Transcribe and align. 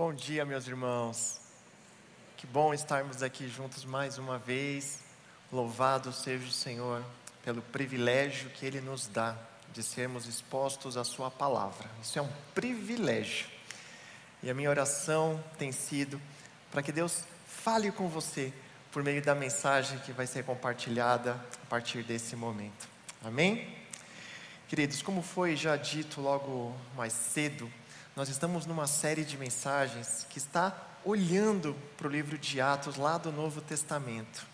Bom 0.00 0.14
dia, 0.14 0.46
meus 0.46 0.66
irmãos. 0.66 1.38
Que 2.34 2.46
bom 2.46 2.72
estarmos 2.72 3.22
aqui 3.22 3.46
juntos 3.46 3.84
mais 3.84 4.16
uma 4.16 4.38
vez. 4.38 5.00
Louvado 5.52 6.10
seja 6.10 6.46
o 6.46 6.50
Senhor 6.50 7.04
pelo 7.44 7.60
privilégio 7.60 8.48
que 8.48 8.64
Ele 8.64 8.80
nos 8.80 9.06
dá 9.06 9.36
de 9.74 9.82
sermos 9.82 10.26
expostos 10.26 10.96
à 10.96 11.04
Sua 11.04 11.30
palavra. 11.30 11.86
Isso 12.02 12.18
é 12.18 12.22
um 12.22 12.30
privilégio. 12.54 13.46
E 14.42 14.48
a 14.48 14.54
minha 14.54 14.70
oração 14.70 15.38
tem 15.58 15.70
sido 15.70 16.18
para 16.70 16.82
que 16.82 16.92
Deus 16.92 17.24
fale 17.46 17.92
com 17.92 18.08
você 18.08 18.54
por 18.90 19.02
meio 19.02 19.22
da 19.22 19.34
mensagem 19.34 19.98
que 19.98 20.12
vai 20.12 20.26
ser 20.26 20.44
compartilhada 20.44 21.32
a 21.62 21.66
partir 21.66 22.02
desse 22.04 22.34
momento. 22.34 22.88
Amém? 23.22 23.76
Queridos, 24.66 25.02
como 25.02 25.20
foi 25.20 25.56
já 25.56 25.76
dito 25.76 26.22
logo 26.22 26.74
mais 26.96 27.12
cedo, 27.12 27.70
nós 28.20 28.28
estamos 28.28 28.66
numa 28.66 28.86
série 28.86 29.24
de 29.24 29.38
mensagens 29.38 30.26
que 30.28 30.36
está 30.36 30.76
olhando 31.06 31.74
para 31.96 32.06
o 32.06 32.10
livro 32.10 32.36
de 32.36 32.60
Atos 32.60 32.96
lá 32.96 33.16
do 33.16 33.32
Novo 33.32 33.62
Testamento. 33.62 34.46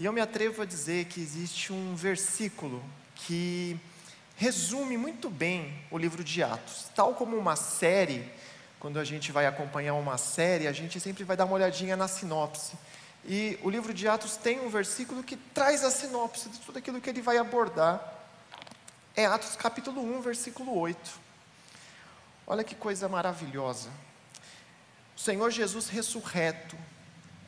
E 0.00 0.04
eu 0.04 0.12
me 0.12 0.20
atrevo 0.20 0.62
a 0.62 0.64
dizer 0.64 1.04
que 1.04 1.20
existe 1.20 1.72
um 1.72 1.94
versículo 1.94 2.82
que 3.14 3.78
resume 4.34 4.98
muito 4.98 5.30
bem 5.30 5.80
o 5.92 5.96
livro 5.96 6.24
de 6.24 6.42
Atos. 6.42 6.90
Tal 6.92 7.14
como 7.14 7.36
uma 7.36 7.54
série, 7.54 8.28
quando 8.80 8.98
a 8.98 9.04
gente 9.04 9.30
vai 9.30 9.46
acompanhar 9.46 9.94
uma 9.94 10.18
série, 10.18 10.66
a 10.66 10.72
gente 10.72 10.98
sempre 10.98 11.22
vai 11.22 11.36
dar 11.36 11.44
uma 11.44 11.54
olhadinha 11.54 11.96
na 11.96 12.08
sinopse. 12.08 12.72
E 13.24 13.56
o 13.62 13.70
livro 13.70 13.94
de 13.94 14.08
Atos 14.08 14.36
tem 14.36 14.58
um 14.58 14.68
versículo 14.68 15.22
que 15.22 15.36
traz 15.36 15.84
a 15.84 15.90
sinopse 15.92 16.48
de 16.48 16.58
tudo 16.58 16.80
aquilo 16.80 17.00
que 17.00 17.10
ele 17.10 17.22
vai 17.22 17.38
abordar. 17.38 18.24
É 19.14 19.24
Atos 19.24 19.54
capítulo 19.54 20.02
1, 20.18 20.20
versículo 20.20 20.76
8. 20.76 21.25
Olha 22.46 22.62
que 22.62 22.74
coisa 22.74 23.08
maravilhosa. 23.08 23.90
O 25.16 25.20
Senhor 25.20 25.50
Jesus 25.50 25.88
ressurreto 25.88 26.76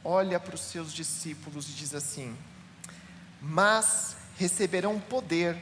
olha 0.02 0.40
para 0.40 0.54
os 0.54 0.62
seus 0.62 0.92
discípulos 0.92 1.68
e 1.68 1.72
diz 1.72 1.94
assim: 1.94 2.36
Mas 3.40 4.16
receberão 4.36 4.98
poder 4.98 5.56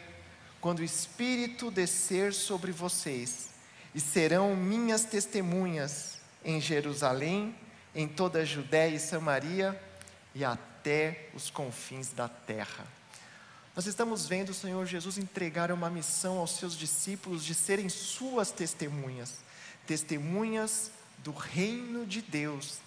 quando 0.61 0.78
o 0.78 0.84
Espírito 0.84 1.70
descer 1.70 2.33
sobre 2.33 2.73
vocês, 2.73 3.51
e 3.95 4.01
serão 4.01 4.56
minhas 4.56 5.05
testemunhas 5.05 6.19
em 6.45 6.61
Jerusalém, 6.61 7.55
em 7.95 8.09
toda 8.09 8.41
a 8.41 8.45
Judéia 8.45 8.95
e 8.95 9.00
Samaria 9.00 9.81
e 10.34 10.45
até 10.45 11.28
os 11.34 11.50
confins 11.50 12.12
da 12.12 12.28
terra. 12.28 12.87
Nós 13.77 13.85
estamos 13.85 14.27
vendo 14.27 14.49
o 14.49 14.55
Senhor 14.55 14.87
Jesus 14.87 15.19
entregar 15.19 15.71
uma 15.71 15.91
missão 15.91 16.39
aos 16.39 16.53
seus 16.53 16.75
discípulos 16.75 17.45
de 17.45 17.55
serem 17.55 17.91
suas 17.91 18.51
testemunhas, 18.51 19.35
testemunhas 19.87 20.91
do 21.19 21.31
reino 21.31 22.07
de 22.07 22.23
Deus, 22.23 22.79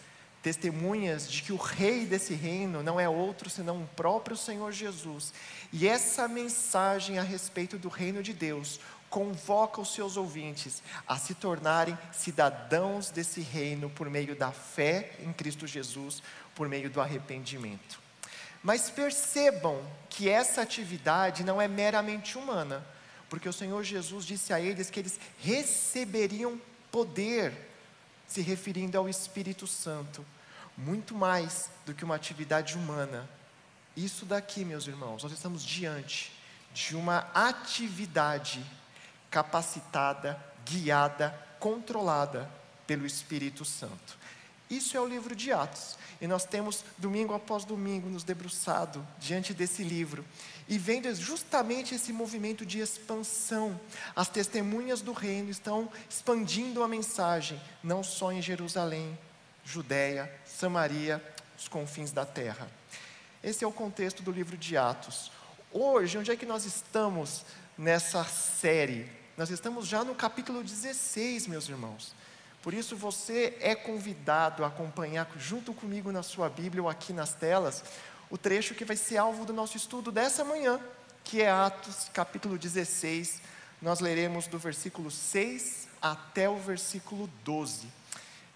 testemunhas 0.41 1.31
de 1.31 1.43
que 1.43 1.53
o 1.53 1.57
rei 1.57 2.07
desse 2.07 2.33
reino 2.33 2.81
não 2.81 2.99
é 2.99 3.07
outro 3.07 3.51
senão 3.51 3.83
o 3.83 3.87
próprio 3.89 4.35
Senhor 4.35 4.71
Jesus. 4.71 5.31
E 5.71 5.87
essa 5.87 6.27
mensagem 6.27 7.19
a 7.19 7.23
respeito 7.23 7.77
do 7.77 7.87
reino 7.87 8.23
de 8.23 8.33
Deus 8.33 8.79
convoca 9.11 9.79
os 9.79 9.93
seus 9.93 10.17
ouvintes 10.17 10.81
a 11.07 11.19
se 11.19 11.35
tornarem 11.35 11.95
cidadãos 12.11 13.11
desse 13.11 13.41
reino 13.41 13.91
por 13.91 14.09
meio 14.09 14.35
da 14.35 14.51
fé 14.51 15.11
em 15.19 15.31
Cristo 15.33 15.67
Jesus, 15.67 16.23
por 16.55 16.67
meio 16.67 16.89
do 16.89 16.99
arrependimento. 16.99 18.08
Mas 18.63 18.89
percebam 18.89 19.81
que 20.09 20.27
essa 20.27 20.61
atividade 20.61 21.43
não 21.43 21.61
é 21.61 21.67
meramente 21.67 22.37
humana, 22.37 22.85
porque 23.29 23.47
o 23.47 23.53
Senhor 23.53 23.83
Jesus 23.83 24.25
disse 24.25 24.51
a 24.51 24.59
eles 24.59 24.89
que 24.89 24.99
eles 24.99 25.19
receberiam 25.39 26.59
poder, 26.91 27.53
se 28.27 28.41
referindo 28.41 28.97
ao 28.97 29.07
Espírito 29.07 29.65
Santo, 29.65 30.25
muito 30.77 31.15
mais 31.15 31.69
do 31.85 31.93
que 31.93 32.03
uma 32.03 32.15
atividade 32.15 32.75
humana. 32.75 33.29
Isso 33.95 34.25
daqui, 34.25 34.65
meus 34.65 34.87
irmãos, 34.87 35.23
nós 35.23 35.31
estamos 35.31 35.63
diante 35.63 36.31
de 36.73 36.95
uma 36.95 37.29
atividade 37.33 38.63
capacitada, 39.29 40.39
guiada, 40.65 41.37
controlada 41.59 42.49
pelo 42.87 43.05
Espírito 43.05 43.63
Santo. 43.63 44.17
Isso 44.69 44.95
é 44.95 45.01
o 45.01 45.07
livro 45.07 45.35
de 45.35 45.51
Atos. 45.51 45.97
E 46.21 46.27
nós 46.27 46.45
temos, 46.45 46.83
domingo 46.97 47.33
após 47.33 47.65
domingo, 47.65 48.09
nos 48.09 48.23
debruçado 48.23 49.05
diante 49.17 49.53
desse 49.53 49.83
livro 49.83 50.23
e 50.67 50.77
vendo 50.77 51.13
justamente 51.15 51.95
esse 51.95 52.13
movimento 52.13 52.65
de 52.65 52.79
expansão. 52.79 53.79
As 54.15 54.27
testemunhas 54.27 55.01
do 55.01 55.13
reino 55.13 55.49
estão 55.49 55.89
expandindo 56.09 56.83
a 56.83 56.87
mensagem, 56.87 57.59
não 57.81 58.03
só 58.03 58.31
em 58.31 58.41
Jerusalém, 58.41 59.17
Judéia, 59.65 60.31
Samaria, 60.45 61.23
os 61.57 61.67
confins 61.67 62.11
da 62.11 62.25
terra. 62.25 62.69
Esse 63.43 63.63
é 63.63 63.67
o 63.67 63.71
contexto 63.71 64.21
do 64.21 64.31
livro 64.31 64.57
de 64.57 64.77
Atos. 64.77 65.31
Hoje, 65.71 66.17
onde 66.17 66.31
é 66.31 66.35
que 66.35 66.45
nós 66.45 66.65
estamos 66.65 67.45
nessa 67.77 68.23
série? 68.25 69.09
Nós 69.37 69.49
estamos 69.49 69.87
já 69.87 70.03
no 70.03 70.13
capítulo 70.13 70.61
16, 70.61 71.47
meus 71.47 71.69
irmãos. 71.69 72.13
Por 72.61 72.73
isso 72.73 72.95
você 72.95 73.57
é 73.61 73.73
convidado 73.73 74.65
a 74.65 74.67
acompanhar 74.67 75.29
junto 75.37 75.73
comigo 75.73 76.11
na 76.11 76.21
sua 76.21 76.49
Bíblia 76.49 76.83
ou 76.83 76.89
aqui 76.89 77.13
nas 77.13 77.33
telas 77.33 77.83
o 78.29 78.37
trecho 78.37 78.75
que 78.75 78.83
vai 78.83 78.97
ser 78.97 79.17
alvo 79.17 79.45
do 79.45 79.53
nosso 79.53 79.77
estudo 79.77 80.11
dessa 80.11 80.43
manhã, 80.43 80.79
que 81.23 81.41
é 81.41 81.49
Atos 81.49 82.09
capítulo 82.13 82.57
16. 82.57 83.41
Nós 83.81 84.01
leremos 84.01 84.45
do 84.45 84.59
versículo 84.59 85.09
6 85.09 85.87
até 86.01 86.49
o 86.49 86.57
versículo 86.57 87.29
12. 87.45 87.87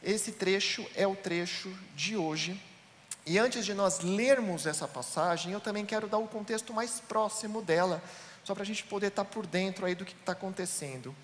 Esse 0.03 0.33
trecho 0.33 0.85
é 0.95 1.07
o 1.07 1.15
trecho 1.15 1.73
de 1.95 2.17
hoje. 2.17 2.61
E 3.25 3.39
antes 3.39 3.63
de 3.63 3.73
nós 3.73 4.01
lermos 4.01 4.65
essa 4.65 4.85
passagem, 4.85 5.53
eu 5.53 5.61
também 5.61 5.85
quero 5.85 6.09
dar 6.09 6.17
o 6.17 6.27
contexto 6.27 6.73
mais 6.73 6.99
próximo 6.99 7.61
dela, 7.61 8.03
só 8.43 8.53
para 8.53 8.63
a 8.63 8.65
gente 8.65 8.83
poder 8.83 9.07
estar 9.07 9.23
por 9.23 9.47
dentro 9.47 9.85
aí 9.85 9.95
do 9.95 10.03
que 10.03 10.13
está 10.13 10.33
acontecendo. 10.33 11.15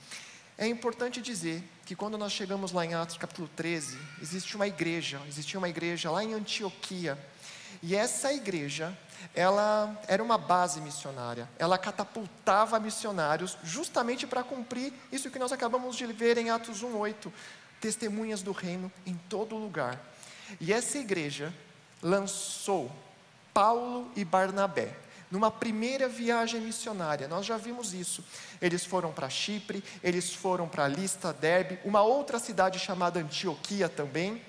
É 0.62 0.68
importante 0.68 1.22
dizer 1.22 1.64
que 1.86 1.96
quando 1.96 2.18
nós 2.18 2.34
chegamos 2.34 2.74
lá 2.74 2.86
em 2.86 2.94
Atos 2.94 3.16
capítulo 3.16 3.50
13, 3.56 3.98
existe 4.22 4.58
uma 4.58 4.68
igreja, 4.68 5.22
existia 5.26 5.58
uma 5.58 5.70
igreja 5.70 6.12
lá 6.12 6.22
em 6.22 6.34
Antioquia, 6.34 7.18
e 7.82 7.96
essa 7.96 8.34
igreja, 8.34 8.94
ela 9.34 9.98
era 10.06 10.22
uma 10.22 10.38
base 10.38 10.82
missionária, 10.82 11.48
ela 11.58 11.78
catapultava 11.78 12.78
missionários 12.78 13.58
justamente 13.64 14.28
para 14.28 14.44
cumprir 14.44 14.92
isso 15.14 15.32
que 15.32 15.40
nós 15.40 15.54
acabamos 15.54 15.96
de 15.96 16.06
ver 16.08 16.38
em 16.38 16.50
Atos 16.50 16.84
1:8, 16.84 17.32
testemunhas 17.80 18.42
do 18.42 18.52
reino 18.52 18.92
em 19.06 19.16
todo 19.30 19.56
lugar. 19.56 19.98
E 20.60 20.74
essa 20.74 20.98
igreja 20.98 21.54
lançou 22.04 22.92
Paulo 23.54 24.12
e 24.14 24.26
Barnabé 24.26 24.94
numa 25.32 25.52
primeira 25.52 26.08
viagem 26.08 26.62
missionária. 26.62 27.28
Nós 27.28 27.46
já 27.46 27.58
vimos 27.58 27.94
isso. 27.94 28.24
Eles 28.62 28.86
foram 28.86 29.12
para 29.12 29.30
Chipre, 29.30 29.84
eles 30.04 30.34
foram 30.34 30.68
para 30.68 30.88
Lista, 30.88 31.32
Derbe, 31.32 31.80
uma 31.84 32.02
outra 32.02 32.40
cidade 32.40 32.80
chamada 32.80 33.20
Antioquia 33.20 33.88
também. 33.88 34.42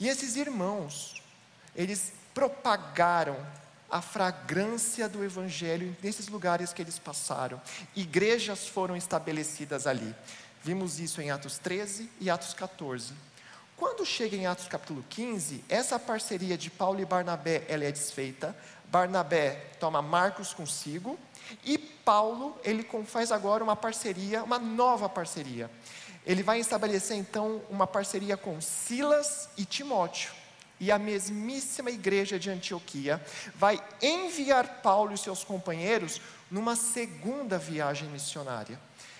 E 0.00 0.08
esses 0.08 0.36
irmãos, 0.36 1.22
eles 1.76 2.12
propagaram 2.34 3.36
a 3.90 4.00
fragrância 4.00 5.08
do 5.08 5.22
evangelho 5.22 5.94
nesses 6.02 6.28
lugares 6.28 6.72
que 6.72 6.80
eles 6.80 6.98
passaram. 6.98 7.60
Igrejas 7.94 8.66
foram 8.66 8.96
estabelecidas 8.96 9.86
ali. 9.86 10.14
Vimos 10.64 10.98
isso 10.98 11.20
em 11.20 11.30
Atos 11.30 11.58
13 11.58 12.08
e 12.20 12.30
Atos 12.30 12.54
14. 12.54 13.12
Quando 13.82 14.06
chega 14.06 14.36
em 14.36 14.46
Atos 14.46 14.68
capítulo 14.68 15.04
15, 15.10 15.64
essa 15.68 15.98
parceria 15.98 16.56
de 16.56 16.70
Paulo 16.70 17.00
e 17.00 17.04
Barnabé 17.04 17.64
ela 17.66 17.82
é 17.82 17.90
desfeita. 17.90 18.56
Barnabé 18.84 19.72
toma 19.80 20.00
Marcos 20.00 20.54
consigo 20.54 21.18
e 21.64 21.76
Paulo, 21.76 22.56
ele 22.62 22.86
faz 23.04 23.32
agora 23.32 23.64
uma 23.64 23.74
parceria, 23.74 24.44
uma 24.44 24.56
nova 24.56 25.08
parceria. 25.08 25.68
Ele 26.24 26.44
vai 26.44 26.60
estabelecer 26.60 27.16
então 27.16 27.60
uma 27.68 27.84
parceria 27.84 28.36
com 28.36 28.60
Silas 28.60 29.48
e 29.56 29.64
Timóteo. 29.64 30.30
E 30.78 30.92
a 30.92 30.98
mesmíssima 30.98 31.90
igreja 31.90 32.38
de 32.38 32.50
Antioquia 32.50 33.20
vai 33.56 33.82
enviar 34.00 34.80
Paulo 34.80 35.12
e 35.12 35.18
seus 35.18 35.42
companheiros 35.42 36.20
numa 36.48 36.76
segunda 36.76 37.58
viagem 37.58 38.08
missionária. 38.10 38.78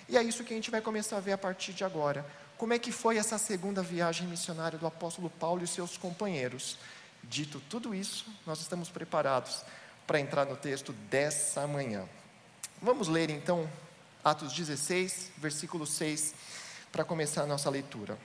E 0.08 0.17
é 0.17 0.23
isso 0.23 0.44
que 0.44 0.53
a 0.53 0.56
gente 0.56 0.70
vai 0.70 0.81
começar 0.81 1.17
a 1.17 1.20
ver 1.20 1.32
a 1.32 1.38
partir 1.38 1.73
de 1.73 1.82
agora. 1.82 2.25
Como 2.62 2.73
é 2.73 2.79
que 2.79 2.93
foi 2.93 3.17
essa 3.17 3.38
segunda 3.38 3.82
viagem 3.82 4.25
missionária 4.29 4.79
do 4.79 4.87
apóstolo 4.87 5.29
Paulo 5.29 5.64
e 5.64 5.67
seus 5.67 5.97
companheiros? 5.97 6.79
Dito 7.25 7.59
tudo 7.69 7.93
isso, 7.93 8.25
nós 8.47 8.61
estamos 8.61 8.88
preparados 8.88 9.64
para 10.06 10.20
entrar 10.20 10.47
no 10.47 10.56
texto 10.56 10.93
dessa 10.93 11.67
manhã. 11.67 12.09
Vamos 12.81 13.09
ler 13.09 13.31
então 13.31 13.69
Atos 14.23 14.53
16, 14.53 15.32
versículo 15.38 15.85
6, 15.85 16.35
para 16.93 17.05
começar 17.05 17.43
a 17.43 17.47
nossa 17.47 17.69
leitura. 17.69 18.17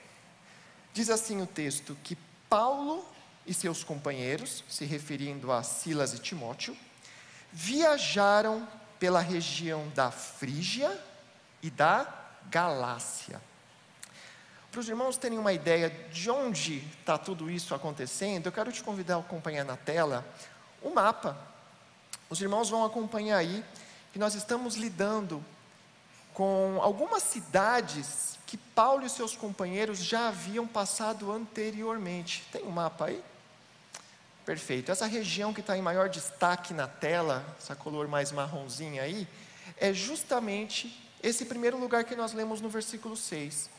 Diz 0.94 1.10
assim 1.10 1.42
o 1.42 1.48
texto: 1.48 1.98
que 2.04 2.16
Paulo 2.48 3.04
e 3.44 3.56
seus 3.56 3.84
companheiros, 3.84 4.64
se 4.70 4.86
referindo 4.86 5.52
a 5.52 5.64
Silas 5.64 6.14
e 6.14 6.20
Timóteo, 6.20 6.78
viajaram 7.52 8.68
pela 9.00 9.20
região 9.20 9.90
da 9.96 10.12
Frígia 10.12 10.96
e 11.64 11.72
da 11.72 12.08
Galácia. 12.52 13.42
Para 14.72 14.82
os 14.82 14.90
irmãos 14.90 15.18
terem 15.18 15.40
uma 15.40 15.54
ideia 15.54 15.90
de 16.12 16.30
onde 16.30 16.78
está 17.00 17.18
tudo 17.18 17.50
isso 17.50 17.74
acontecendo, 17.74 18.48
eu 18.48 18.52
quero 18.52 18.72
te 18.72 18.84
convidar 18.84 19.16
a 19.16 19.20
acompanhar 19.20 19.64
na 19.64 19.78
tela 19.78 20.26
o 20.82 20.90
mapa. 20.90 21.38
Os 22.30 22.42
irmãos 22.42 22.70
vão 22.70 22.84
acompanhar 22.84 23.38
aí 23.38 23.64
que 24.12 24.20
nós 24.20 24.36
estamos 24.36 24.76
lidando 24.76 25.44
com 26.34 26.80
algumas 26.82 27.24
cidades 27.24 28.38
que 28.46 28.58
Paulo 28.58 29.06
e 29.06 29.10
seus 29.10 29.36
companheiros 29.36 30.00
já 30.00 30.28
haviam 30.28 30.68
passado 30.68 31.32
anteriormente. 31.32 32.44
Tem 32.52 32.64
um 32.64 32.70
mapa 32.70 33.06
aí? 33.06 33.24
Perfeito. 34.46 34.92
Essa 34.92 35.06
região 35.06 35.54
que 35.54 35.60
está 35.60 35.78
em 35.78 35.82
maior 35.82 36.10
destaque 36.10 36.74
na 36.74 36.88
tela, 36.88 37.44
essa 37.60 37.76
cor 37.76 38.08
mais 38.08 38.32
marronzinha 38.32 39.02
aí, 39.02 39.28
é 39.78 39.92
justamente 39.94 41.04
esse 41.22 41.46
primeiro 41.46 41.78
lugar 41.78 42.04
que 42.04 42.16
nós 42.16 42.34
lemos 42.34 42.62
no 42.62 42.70
versículo 42.70 43.18
6. 43.18 43.70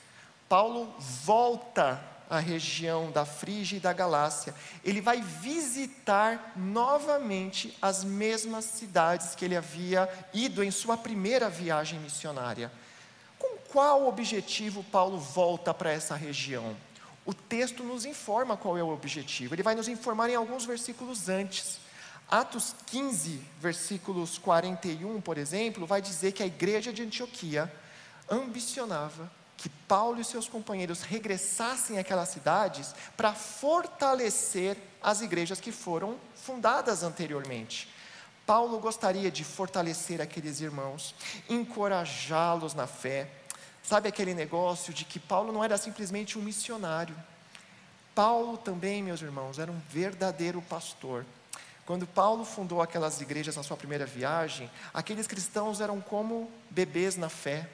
Paulo 0.49 0.93
volta 0.99 2.01
à 2.29 2.39
região 2.39 3.11
da 3.11 3.25
Frígia 3.25 3.77
e 3.77 3.81
da 3.81 3.93
Galácia. 3.93 4.55
Ele 4.85 5.01
vai 5.01 5.21
visitar 5.21 6.53
novamente 6.57 7.77
as 7.81 8.05
mesmas 8.05 8.65
cidades 8.65 9.35
que 9.35 9.45
ele 9.45 9.57
havia 9.57 10.09
ido 10.33 10.63
em 10.63 10.71
sua 10.71 10.97
primeira 10.97 11.49
viagem 11.49 11.99
missionária. 12.01 12.71
Com 13.39 13.57
qual 13.71 14.07
objetivo 14.09 14.83
Paulo 14.85 15.19
volta 15.19 15.73
para 15.73 15.91
essa 15.91 16.17
região? 16.17 16.77
o 17.29 17.35
texto 17.35 17.85
nos 17.85 18.07
informa 18.07 18.57
qual 18.57 18.79
é 18.79 18.83
o 18.83 18.89
objetivo. 18.89 19.55
Ele 19.55 19.63
vai 19.63 19.75
nos 19.75 19.87
informar 19.87 20.31
em 20.31 20.35
alguns 20.35 20.65
versículos 20.65 21.29
antes. 21.29 21.79
Atos 22.27 22.75
15, 22.87 23.43
versículos 23.61 24.39
41, 24.39 25.21
por 25.21 25.37
exemplo, 25.37 25.87
vai 25.87 26.01
dizer 26.01 26.33
que 26.33 26.43
a 26.43 26.47
igreja 26.47 26.91
de 26.91 27.03
Antioquia 27.03 27.71
ambicionava 28.31 29.31
que 29.59 29.69
Paulo 29.69 30.21
e 30.21 30.25
seus 30.25 30.49
companheiros 30.49 31.03
regressassem 31.03 31.99
àquelas 31.99 32.31
cidades 32.31 32.95
para 33.15 33.35
fortalecer 33.35 34.79
as 35.03 35.21
igrejas 35.21 35.61
que 35.61 35.71
foram 35.71 36.17
fundadas 36.35 37.03
anteriormente. 37.03 37.93
Paulo 38.47 38.79
gostaria 38.79 39.31
de 39.31 39.45
fortalecer 39.45 40.23
aqueles 40.23 40.63
irmãos, 40.63 41.15
encorajá-los 41.51 42.73
na 42.73 42.87
fé, 42.87 43.29
Sabe 43.89 44.07
aquele 44.07 44.35
negócio 44.35 44.93
de 44.93 45.07
que 45.07 45.19
Paulo 45.19 45.51
não 45.51 45.65
era 45.65 45.79
simplesmente 45.79 46.39
um 46.39 46.43
missionário. 46.43 47.17
Paulo 48.15 48.59
também, 48.59 49.03
meus 49.03 49.23
irmãos, 49.23 49.59
era 49.59 49.73
um 49.73 49.81
verdadeiro 49.89 50.61
pastor. 50.61 51.25
Quando 51.87 52.07
Paulo 52.07 52.45
fundou 52.45 52.83
aquelas 52.83 53.19
igrejas 53.23 53.57
na 53.57 53.63
sua 53.63 53.79
primeira 53.79 54.05
viagem, 54.05 54.71
aqueles 54.93 55.27
cristãos 55.27 55.81
eram 55.81 56.03
como 56.03 56.53
bebês 56.69 57.17
na 57.17 57.31
fé. 57.31 57.67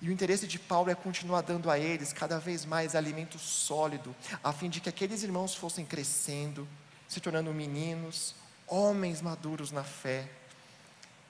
E 0.00 0.08
o 0.08 0.12
interesse 0.12 0.46
de 0.46 0.58
Paulo 0.58 0.90
é 0.90 0.94
continuar 0.94 1.42
dando 1.42 1.70
a 1.70 1.78
eles 1.78 2.12
cada 2.12 2.38
vez 2.38 2.64
mais 2.64 2.94
alimento 2.94 3.38
sólido, 3.38 4.14
a 4.42 4.52
fim 4.52 4.70
de 4.70 4.80
que 4.80 4.88
aqueles 4.88 5.22
irmãos 5.22 5.54
fossem 5.54 5.84
crescendo, 5.84 6.66
se 7.06 7.20
tornando 7.20 7.52
meninos, 7.52 8.34
homens 8.66 9.20
maduros 9.20 9.70
na 9.70 9.84
fé, 9.84 10.28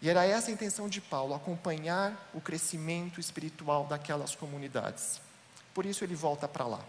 e 0.03 0.09
era 0.09 0.25
essa 0.25 0.49
a 0.49 0.53
intenção 0.53 0.89
de 0.89 1.01
Paulo, 1.01 1.35
acompanhar 1.35 2.31
o 2.33 2.41
crescimento 2.41 3.21
espiritual 3.21 3.85
daquelas 3.85 4.35
comunidades. 4.35 5.21
Por 5.75 5.85
isso 5.85 6.03
ele 6.03 6.15
volta 6.15 6.49
para 6.49 6.67
lá. 6.67 6.81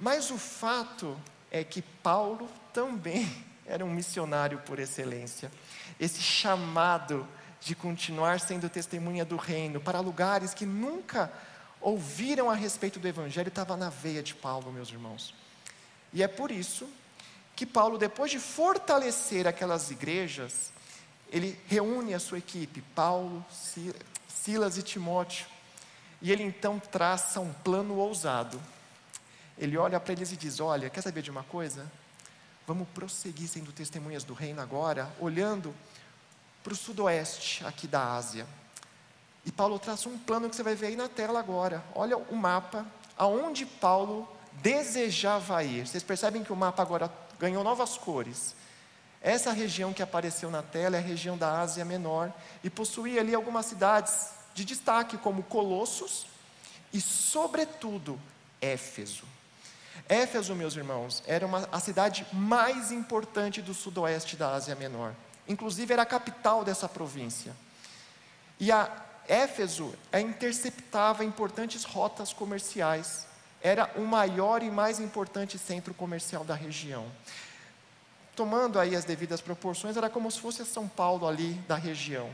Mas 0.00 0.30
o 0.30 0.38
fato 0.38 1.18
é 1.50 1.62
que 1.62 1.82
Paulo 1.82 2.48
também 2.72 3.44
era 3.66 3.84
um 3.84 3.90
missionário 3.90 4.58
por 4.60 4.78
excelência. 4.78 5.52
Esse 6.00 6.22
chamado 6.22 7.28
de 7.66 7.74
continuar 7.74 8.38
sendo 8.38 8.70
testemunha 8.70 9.24
do 9.24 9.34
reino 9.34 9.80
para 9.80 9.98
lugares 9.98 10.54
que 10.54 10.64
nunca 10.64 11.32
ouviram 11.80 12.48
a 12.48 12.54
respeito 12.54 13.00
do 13.00 13.08
evangelho 13.08 13.48
estava 13.48 13.76
na 13.76 13.90
veia 13.90 14.22
de 14.22 14.36
Paulo, 14.36 14.70
meus 14.70 14.88
irmãos. 14.88 15.34
E 16.12 16.22
é 16.22 16.28
por 16.28 16.52
isso 16.52 16.88
que 17.56 17.66
Paulo, 17.66 17.98
depois 17.98 18.30
de 18.30 18.38
fortalecer 18.38 19.48
aquelas 19.48 19.90
igrejas, 19.90 20.70
ele 21.28 21.58
reúne 21.66 22.14
a 22.14 22.20
sua 22.20 22.38
equipe, 22.38 22.82
Paulo, 22.94 23.44
Silas 24.28 24.78
e 24.78 24.82
Timóteo, 24.84 25.48
e 26.22 26.30
ele 26.30 26.44
então 26.44 26.78
traça 26.78 27.40
um 27.40 27.52
plano 27.52 27.96
ousado. 27.96 28.62
Ele 29.58 29.76
olha 29.76 29.98
para 29.98 30.12
eles 30.12 30.30
e 30.30 30.36
diz: 30.36 30.60
Olha, 30.60 30.88
quer 30.88 31.02
saber 31.02 31.20
de 31.20 31.32
uma 31.32 31.42
coisa? 31.42 31.90
Vamos 32.64 32.86
prosseguir 32.94 33.48
sendo 33.48 33.72
testemunhas 33.72 34.22
do 34.22 34.34
reino 34.34 34.60
agora, 34.60 35.10
olhando 35.18 35.74
para 36.66 36.72
o 36.72 36.76
sudoeste 36.76 37.64
aqui 37.64 37.86
da 37.86 38.14
Ásia. 38.14 38.44
E 39.44 39.52
Paulo 39.52 39.78
traça 39.78 40.08
um 40.08 40.18
plano 40.18 40.50
que 40.50 40.56
você 40.56 40.64
vai 40.64 40.74
ver 40.74 40.88
aí 40.88 40.96
na 40.96 41.08
tela 41.08 41.38
agora. 41.38 41.80
Olha 41.94 42.16
o 42.16 42.34
mapa, 42.34 42.84
aonde 43.16 43.64
Paulo 43.64 44.28
desejava 44.54 45.62
ir. 45.62 45.86
Vocês 45.86 46.02
percebem 46.02 46.42
que 46.42 46.52
o 46.52 46.56
mapa 46.56 46.82
agora 46.82 47.08
ganhou 47.38 47.62
novas 47.62 47.96
cores. 47.96 48.56
Essa 49.22 49.52
região 49.52 49.92
que 49.92 50.02
apareceu 50.02 50.50
na 50.50 50.60
tela 50.60 50.96
é 50.96 50.98
a 50.98 51.02
região 51.02 51.38
da 51.38 51.60
Ásia 51.60 51.84
Menor 51.84 52.32
e 52.64 52.68
possuía 52.68 53.20
ali 53.20 53.32
algumas 53.32 53.66
cidades 53.66 54.30
de 54.52 54.64
destaque, 54.64 55.16
como 55.18 55.44
Colossos 55.44 56.26
e, 56.92 57.00
sobretudo, 57.00 58.20
Éfeso. 58.60 59.24
Éfeso, 60.08 60.52
meus 60.56 60.74
irmãos, 60.74 61.22
era 61.28 61.46
uma, 61.46 61.68
a 61.70 61.78
cidade 61.78 62.26
mais 62.32 62.90
importante 62.90 63.62
do 63.62 63.72
sudoeste 63.72 64.34
da 64.34 64.50
Ásia 64.50 64.74
Menor. 64.74 65.14
Inclusive, 65.48 65.92
era 65.92 66.02
a 66.02 66.06
capital 66.06 66.64
dessa 66.64 66.88
província. 66.88 67.54
E 68.58 68.72
a 68.72 68.90
Éfeso 69.28 69.94
a 70.12 70.20
interceptava 70.20 71.24
importantes 71.24 71.84
rotas 71.84 72.32
comerciais. 72.32 73.26
Era 73.60 73.90
o 73.96 74.02
maior 74.02 74.62
e 74.62 74.70
mais 74.70 75.00
importante 75.00 75.58
centro 75.58 75.92
comercial 75.94 76.44
da 76.44 76.54
região 76.54 77.10
tomando 78.36 78.78
aí 78.78 78.94
as 78.94 79.06
devidas 79.06 79.40
proporções, 79.40 79.96
era 79.96 80.10
como 80.10 80.30
se 80.30 80.38
fosse 80.38 80.64
São 80.66 80.86
Paulo 80.86 81.26
ali 81.26 81.54
da 81.66 81.74
região. 81.74 82.30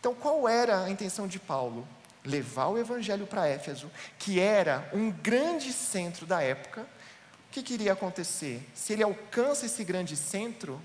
Então, 0.00 0.14
qual 0.14 0.48
era 0.48 0.84
a 0.84 0.90
intenção 0.90 1.28
de 1.28 1.38
Paulo? 1.38 1.86
Levar 2.24 2.68
o 2.68 2.78
evangelho 2.78 3.26
para 3.26 3.46
Éfeso, 3.46 3.90
que 4.18 4.40
era 4.40 4.88
um 4.92 5.10
grande 5.10 5.72
centro 5.72 6.26
da 6.26 6.42
época. 6.42 6.80
O 6.80 7.52
que 7.52 7.62
queria 7.62 7.92
acontecer? 7.92 8.66
Se 8.74 8.94
ele 8.94 9.02
alcança 9.02 9.66
esse 9.66 9.84
grande 9.84 10.16
centro, 10.16 10.80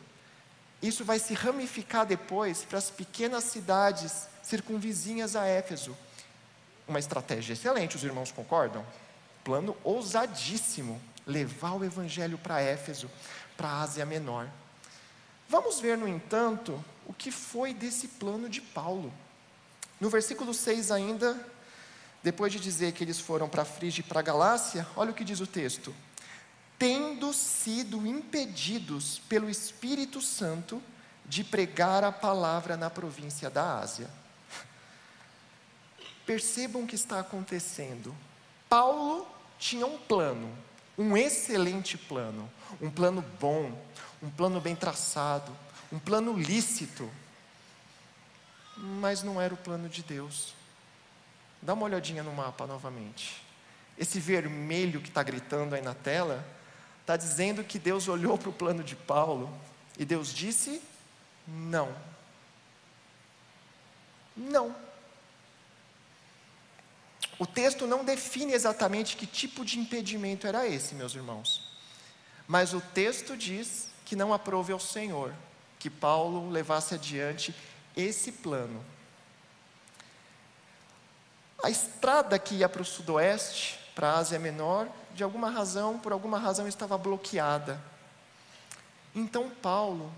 isso 0.81 1.05
vai 1.05 1.19
se 1.19 1.33
ramificar 1.33 2.05
depois 2.05 2.63
para 2.63 2.79
as 2.79 2.89
pequenas 2.89 3.43
cidades 3.43 4.27
circunvizinhas 4.41 5.35
a 5.35 5.45
Éfeso. 5.45 5.95
Uma 6.87 6.99
estratégia 6.99 7.53
excelente, 7.53 7.95
os 7.95 8.03
irmãos 8.03 8.31
concordam? 8.31 8.85
Plano 9.43 9.77
ousadíssimo 9.83 10.99
levar 11.25 11.73
o 11.73 11.83
evangelho 11.83 12.37
para 12.37 12.61
Éfeso 12.61 13.09
para 13.55 13.67
a 13.69 13.81
Ásia 13.81 14.05
Menor. 14.05 14.47
Vamos 15.47 15.79
ver, 15.79 15.97
no 15.97 16.07
entanto, 16.07 16.83
o 17.05 17.13
que 17.13 17.29
foi 17.29 17.73
desse 17.73 18.07
plano 18.07 18.49
de 18.49 18.61
Paulo. 18.61 19.13
No 19.99 20.09
versículo 20.09 20.53
6 20.53 20.91
ainda, 20.91 21.37
depois 22.23 22.51
de 22.51 22.59
dizer 22.59 22.93
que 22.93 23.03
eles 23.03 23.19
foram 23.19 23.47
para 23.47 23.61
a 23.61 23.65
Frígia 23.65 24.01
e 24.01 24.03
para 24.03 24.19
a 24.19 24.23
Galácia, 24.23 24.87
olha 24.95 25.11
o 25.11 25.13
que 25.13 25.23
diz 25.23 25.39
o 25.39 25.47
texto: 25.47 25.93
tendo 26.81 27.31
sido 27.31 28.07
impedidos 28.07 29.21
pelo 29.29 29.47
Espírito 29.51 30.19
Santo 30.19 30.81
de 31.23 31.43
pregar 31.43 32.03
a 32.03 32.11
palavra 32.11 32.75
na 32.75 32.89
província 32.89 33.51
da 33.51 33.77
Ásia. 33.77 34.09
Percebam 36.25 36.81
o 36.81 36.87
que 36.87 36.95
está 36.95 37.19
acontecendo. 37.19 38.15
Paulo 38.67 39.27
tinha 39.59 39.85
um 39.85 39.99
plano, 39.99 40.51
um 40.97 41.15
excelente 41.15 41.99
plano, 41.99 42.51
um 42.81 42.89
plano 42.89 43.23
bom, 43.39 43.79
um 44.19 44.31
plano 44.31 44.59
bem 44.59 44.75
traçado, 44.75 45.55
um 45.91 45.99
plano 45.99 46.35
lícito. 46.35 47.07
Mas 48.75 49.21
não 49.21 49.39
era 49.39 49.53
o 49.53 49.57
plano 49.57 49.87
de 49.87 50.01
Deus. 50.01 50.55
Dá 51.61 51.75
uma 51.75 51.85
olhadinha 51.85 52.23
no 52.23 52.33
mapa 52.33 52.65
novamente. 52.65 53.39
Esse 53.99 54.19
vermelho 54.19 54.99
que 54.99 55.09
está 55.09 55.21
gritando 55.21 55.75
aí 55.75 55.81
na 55.83 55.93
tela, 55.93 56.43
está 57.11 57.17
dizendo 57.17 57.63
que 57.63 57.77
Deus 57.77 58.07
olhou 58.07 58.37
para 58.37 58.49
o 58.49 58.53
plano 58.53 58.83
de 58.83 58.95
Paulo 58.95 59.53
e 59.97 60.05
Deus 60.05 60.33
disse: 60.33 60.81
não. 61.45 61.93
Não. 64.35 64.73
O 67.37 67.45
texto 67.45 67.85
não 67.85 68.05
define 68.05 68.53
exatamente 68.53 69.17
que 69.17 69.25
tipo 69.25 69.65
de 69.65 69.77
impedimento 69.77 70.47
era 70.47 70.67
esse, 70.67 70.95
meus 70.95 71.13
irmãos. 71.13 71.69
Mas 72.47 72.73
o 72.73 72.79
texto 72.79 73.35
diz 73.35 73.89
que 74.05 74.15
não 74.15 74.33
aprove 74.33 74.71
ao 74.71 74.79
Senhor 74.79 75.33
que 75.79 75.89
Paulo 75.89 76.49
levasse 76.49 76.93
adiante 76.93 77.53
esse 77.97 78.31
plano. 78.31 78.85
A 81.63 81.69
estrada 81.69 82.37
que 82.39 82.55
ia 82.55 82.69
para 82.69 82.83
o 82.83 82.85
sudoeste, 82.85 83.79
para 83.95 84.11
a 84.11 84.17
Ásia 84.17 84.39
Menor, 84.39 84.87
de 85.13 85.23
alguma 85.23 85.49
razão, 85.49 85.99
por 85.99 86.11
alguma 86.11 86.39
razão, 86.39 86.67
estava 86.67 86.97
bloqueada. 86.97 87.79
Então 89.13 89.49
Paulo, 89.49 90.11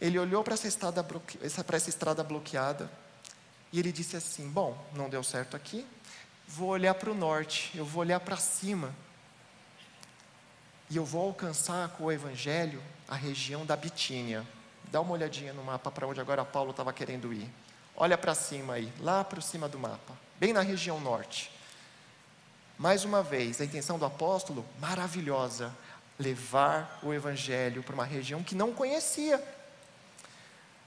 ele 0.00 0.18
olhou 0.18 0.42
para 0.44 0.54
essa, 0.54 0.68
estrada, 0.68 1.02
para 1.02 1.76
essa 1.76 1.88
estrada 1.88 2.22
bloqueada 2.22 2.90
e 3.72 3.78
ele 3.78 3.90
disse 3.90 4.16
assim: 4.16 4.48
Bom, 4.48 4.76
não 4.92 5.08
deu 5.08 5.22
certo 5.22 5.56
aqui, 5.56 5.86
vou 6.46 6.68
olhar 6.68 6.94
para 6.94 7.10
o 7.10 7.14
norte, 7.14 7.72
eu 7.74 7.84
vou 7.84 8.00
olhar 8.02 8.20
para 8.20 8.36
cima. 8.36 8.94
E 10.90 10.96
eu 10.96 11.04
vou 11.04 11.26
alcançar 11.26 11.88
com 11.90 12.04
o 12.04 12.12
Evangelho 12.12 12.80
a 13.08 13.16
região 13.16 13.64
da 13.64 13.74
Bitínia. 13.74 14.46
Dá 14.90 15.00
uma 15.00 15.12
olhadinha 15.12 15.52
no 15.52 15.64
mapa 15.64 15.90
para 15.90 16.06
onde 16.06 16.20
agora 16.20 16.44
Paulo 16.44 16.70
estava 16.70 16.92
querendo 16.92 17.32
ir. 17.32 17.50
Olha 17.96 18.18
para 18.18 18.34
cima 18.34 18.74
aí, 18.74 18.92
lá 19.00 19.24
para 19.24 19.40
cima 19.40 19.68
do 19.68 19.78
mapa, 19.78 20.14
bem 20.38 20.52
na 20.52 20.60
região 20.60 21.00
norte. 21.00 21.50
Mais 22.78 23.04
uma 23.04 23.22
vez, 23.22 23.60
a 23.60 23.64
intenção 23.64 23.98
do 23.98 24.04
apóstolo, 24.04 24.64
maravilhosa, 24.80 25.74
levar 26.18 26.98
o 27.02 27.12
Evangelho 27.12 27.82
para 27.82 27.94
uma 27.94 28.04
região 28.04 28.42
que 28.42 28.54
não 28.54 28.72
conhecia. 28.72 29.42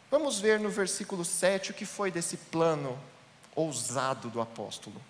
Vamos 0.10 0.40
ver 0.40 0.60
no 0.60 0.70
versículo 0.70 1.24
7 1.26 1.72
o 1.72 1.74
que 1.74 1.86
foi 1.86 2.12
desse 2.12 2.38
plano 2.38 2.98
ousado 3.56 4.30
do 4.30 4.40
apóstolo. 4.40 5.02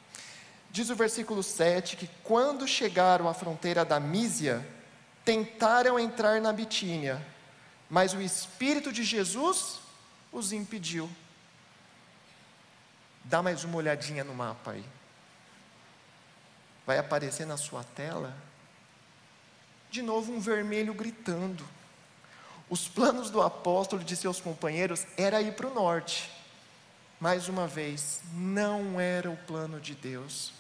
Diz 0.72 0.90
o 0.90 0.96
versículo 0.96 1.44
7 1.44 1.98
que 1.98 2.10
quando 2.24 2.68
chegaram 2.68 3.28
à 3.28 3.34
fronteira 3.34 3.84
da 3.84 4.00
Mísia, 4.00 4.66
tentaram 5.24 6.00
entrar 6.00 6.40
na 6.42 6.54
Bitínia, 6.54 7.26
mas 7.90 8.14
o 8.14 8.22
Espírito 8.22 8.92
de 8.92 9.04
Jesus 9.04 9.80
os 10.32 10.52
impediu. 10.52 11.10
Dá 13.24 13.42
mais 13.44 13.64
uma 13.64 13.78
olhadinha 13.78 14.24
no 14.24 14.34
mapa 14.34 14.72
aí. 14.72 14.86
Vai 16.88 16.98
aparecer 16.98 17.46
na 17.46 17.58
sua 17.58 17.84
tela. 17.84 18.34
De 19.92 20.02
novo 20.02 20.32
um 20.32 20.40
vermelho 20.40 20.94
gritando. 20.94 21.64
Os 22.70 22.88
planos 22.88 23.30
do 23.30 23.42
apóstolo 23.42 24.02
e 24.02 24.06
de 24.06 24.16
seus 24.16 24.40
companheiros 24.40 25.06
era 25.18 25.42
ir 25.42 25.54
para 25.54 25.68
o 25.68 25.74
norte. 25.74 26.32
Mais 27.20 27.50
uma 27.50 27.68
vez, 27.68 28.22
não 28.34 29.02
era 29.02 29.30
o 29.30 29.36
plano 29.36 29.82
de 29.82 29.96
Deus. 29.96 30.54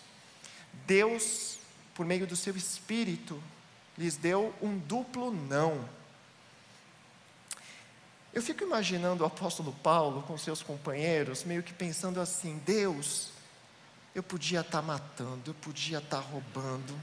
Deus, 0.86 1.60
por 1.96 2.06
meio 2.06 2.28
do 2.28 2.36
seu 2.36 2.58
espírito, 2.58 3.42
lhes 3.98 4.18
deu 4.18 4.54
um 4.62 4.78
duplo 4.78 5.32
não. 5.32 5.88
Eu 8.34 8.42
fico 8.42 8.64
imaginando 8.64 9.24
o 9.24 9.28
apóstolo 9.28 9.74
Paulo 9.82 10.24
com 10.24 10.38
seus 10.38 10.62
companheiros, 10.62 11.46
meio 11.46 11.64
que 11.64 11.74
pensando 11.74 12.20
assim: 12.20 12.62
Deus, 12.66 13.30
eu 14.14 14.24
podia 14.24 14.62
estar 14.62 14.82
matando, 14.82 15.52
eu 15.52 15.54
podia 15.56 16.00
estar 16.00 16.20
roubando, 16.20 16.94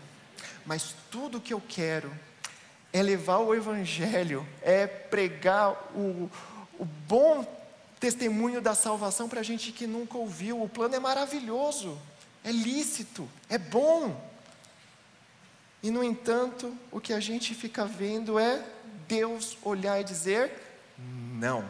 mas 0.66 0.94
tudo 1.10 1.40
que 1.40 1.54
eu 1.54 1.62
quero 1.66 2.12
é 2.92 3.02
levar 3.02 3.38
o 3.38 3.54
Evangelho, 3.54 4.46
é 4.62 4.86
pregar 4.86 5.72
o, 5.94 6.30
o 6.78 6.84
bom 6.84 7.44
testemunho 7.98 8.60
da 8.60 8.74
salvação 8.74 9.28
para 9.28 9.42
gente 9.42 9.72
que 9.72 9.86
nunca 9.86 10.18
ouviu. 10.18 10.62
O 10.62 10.68
plano 10.68 10.94
é 10.94 11.00
maravilhoso, 11.00 11.98
é 12.44 12.52
lícito, 12.52 13.28
é 13.48 13.58
bom. 13.58 14.32
E, 15.82 15.90
no 15.90 16.04
entanto, 16.04 16.76
o 16.90 17.00
que 17.00 17.12
a 17.12 17.20
gente 17.20 17.54
fica 17.54 17.84
vendo 17.84 18.38
é 18.38 18.64
Deus 19.08 19.56
olhar 19.62 20.00
e 20.00 20.04
dizer: 20.04 20.52
não. 20.98 21.64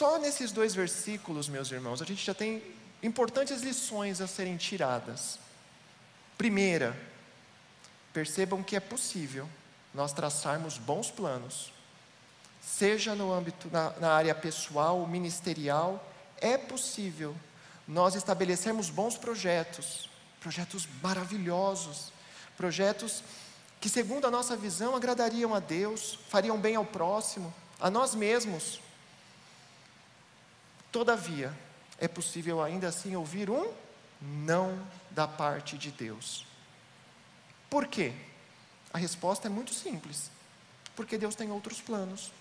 Só 0.00 0.16
nesses 0.18 0.50
dois 0.50 0.74
versículos, 0.74 1.46
meus 1.46 1.70
irmãos, 1.70 2.00
a 2.00 2.06
gente 2.06 2.24
já 2.24 2.32
tem 2.32 2.62
importantes 3.02 3.60
lições 3.60 4.22
a 4.22 4.26
serem 4.26 4.56
tiradas. 4.56 5.38
Primeira, 6.38 6.98
percebam 8.10 8.62
que 8.62 8.74
é 8.74 8.80
possível 8.80 9.46
nós 9.92 10.14
traçarmos 10.14 10.78
bons 10.78 11.10
planos, 11.10 11.70
seja 12.62 13.14
no 13.14 13.30
âmbito, 13.30 13.68
na, 13.70 13.90
na 14.00 14.12
área 14.12 14.34
pessoal, 14.34 15.06
ministerial, 15.06 16.10
é 16.38 16.56
possível 16.56 17.36
nós 17.86 18.14
estabelecermos 18.14 18.88
bons 18.88 19.18
projetos, 19.18 20.08
projetos 20.40 20.88
maravilhosos, 21.02 22.10
projetos 22.56 23.22
que, 23.78 23.90
segundo 23.90 24.26
a 24.26 24.30
nossa 24.30 24.56
visão, 24.56 24.96
agradariam 24.96 25.54
a 25.54 25.60
Deus, 25.60 26.18
fariam 26.30 26.58
bem 26.58 26.74
ao 26.74 26.86
próximo, 26.86 27.52
a 27.78 27.90
nós 27.90 28.14
mesmos. 28.14 28.80
Todavia, 30.90 31.56
é 31.98 32.08
possível 32.08 32.62
ainda 32.62 32.88
assim 32.88 33.14
ouvir 33.14 33.50
um 33.50 33.72
não 34.20 34.78
da 35.10 35.26
parte 35.26 35.78
de 35.78 35.90
Deus. 35.90 36.46
Por 37.68 37.86
quê? 37.86 38.12
A 38.92 38.98
resposta 38.98 39.46
é 39.46 39.50
muito 39.50 39.72
simples. 39.72 40.30
Porque 40.96 41.16
Deus 41.16 41.34
tem 41.34 41.50
outros 41.50 41.80
planos. 41.80 42.32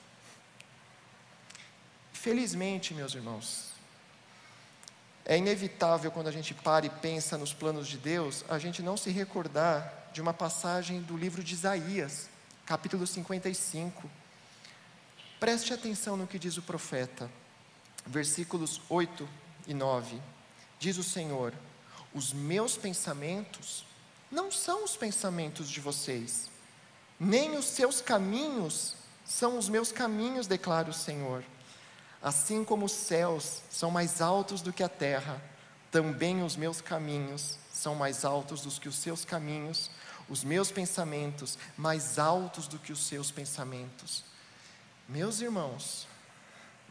Felizmente, 2.12 2.94
meus 2.94 3.14
irmãos, 3.14 3.70
é 5.24 5.38
inevitável 5.38 6.12
quando 6.12 6.28
a 6.28 6.32
gente 6.32 6.54
para 6.54 6.86
e 6.86 6.90
pensa 6.90 7.38
nos 7.38 7.54
planos 7.54 7.88
de 7.88 7.98
Deus, 7.98 8.44
a 8.50 8.58
gente 8.58 8.82
não 8.82 8.98
se 8.98 9.12
recordar 9.12 10.10
de 10.12 10.22
uma 10.22 10.34
passagem 10.34 11.02
do 11.02 11.16
livro 11.16 11.44
de 11.44 11.54
Isaías, 11.54 12.28
capítulo 12.66 13.06
55. 13.06 14.10
Preste 15.40 15.74
atenção 15.74 16.18
no 16.18 16.28
que 16.28 16.40
diz 16.40 16.58
o 16.58 16.62
profeta, 16.62 17.30
versículos 18.10 18.82
8 18.90 19.30
e 19.68 19.74
9. 19.74 20.20
Diz 20.80 20.98
o 20.98 21.04
Senhor: 21.04 21.54
Os 22.14 22.34
meus 22.34 22.76
pensamentos 22.76 23.86
não 24.32 24.52
são 24.52 24.84
os 24.84 24.98
pensamentos 24.98 25.70
de 25.70 25.80
vocês, 25.80 26.50
nem 27.20 27.58
os 27.58 27.66
seus 27.66 28.02
caminhos 28.02 28.96
são 29.24 29.58
os 29.58 29.70
meus 29.70 29.92
caminhos, 29.92 30.48
declara 30.48 30.90
o 30.90 30.94
Senhor. 30.94 31.44
Assim 32.22 32.66
como 32.66 32.88
os 32.88 32.92
céus 32.92 33.62
são 33.70 33.92
mais 33.92 34.22
altos 34.22 34.62
do 34.62 34.74
que 34.74 34.84
a 34.84 34.90
terra, 34.90 35.42
também 35.92 36.44
os 36.44 36.56
meus 36.56 36.82
caminhos 36.82 37.58
são 37.72 37.96
mais 37.96 38.26
altos 38.26 38.62
do 38.62 38.72
que 38.72 38.90
os 38.90 38.96
seus 38.96 39.24
caminhos, 39.24 39.90
os 40.28 40.44
meus 40.44 40.72
pensamentos 40.72 41.58
mais 41.78 42.20
altos 42.20 42.68
do 42.68 42.78
que 42.78 42.92
os 42.92 43.06
seus 43.06 43.32
pensamentos. 43.32 44.24
Meus 45.08 45.42
irmãos, 45.42 46.08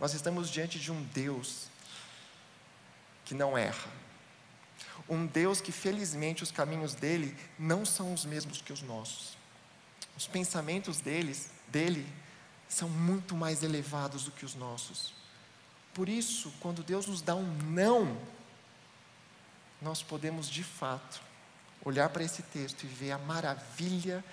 nós 0.00 0.14
estamos 0.14 0.50
diante 0.50 0.78
de 0.78 0.92
um 0.92 1.02
Deus 1.02 1.66
que 3.24 3.34
não 3.34 3.58
erra. 3.58 3.90
Um 5.08 5.26
Deus 5.26 5.60
que, 5.60 5.72
felizmente, 5.72 6.42
os 6.42 6.50
caminhos 6.50 6.94
dele 6.94 7.36
não 7.58 7.84
são 7.84 8.12
os 8.12 8.24
mesmos 8.24 8.60
que 8.60 8.72
os 8.72 8.82
nossos. 8.82 9.36
Os 10.16 10.26
pensamentos 10.26 11.00
deles, 11.00 11.50
dele 11.68 12.06
são 12.68 12.88
muito 12.88 13.34
mais 13.34 13.62
elevados 13.62 14.24
do 14.24 14.30
que 14.30 14.44
os 14.44 14.54
nossos. 14.54 15.14
Por 15.94 16.08
isso, 16.08 16.52
quando 16.60 16.82
Deus 16.82 17.06
nos 17.06 17.22
dá 17.22 17.34
um 17.34 17.46
não, 17.70 18.16
nós 19.80 20.02
podemos 20.02 20.48
de 20.48 20.62
fato 20.62 21.20
olhar 21.84 22.08
para 22.10 22.24
esse 22.24 22.42
texto 22.42 22.84
e 22.84 22.86
ver 22.86 23.12
a 23.12 23.18
maravilha, 23.18 24.24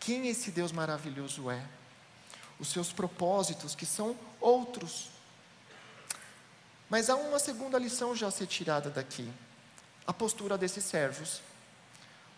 quem 0.00 0.28
esse 0.28 0.50
Deus 0.50 0.72
maravilhoso 0.72 1.50
é, 1.50 1.64
os 2.58 2.68
seus 2.68 2.92
propósitos, 2.92 3.74
que 3.74 3.86
são 3.86 4.16
outros. 4.40 5.10
Mas 6.88 7.10
há 7.10 7.16
uma 7.16 7.38
segunda 7.38 7.78
lição 7.78 8.14
já 8.14 8.28
a 8.28 8.30
ser 8.30 8.46
tirada 8.46 8.90
daqui: 8.90 9.30
a 10.06 10.12
postura 10.12 10.56
desses 10.56 10.84
servos. 10.84 11.42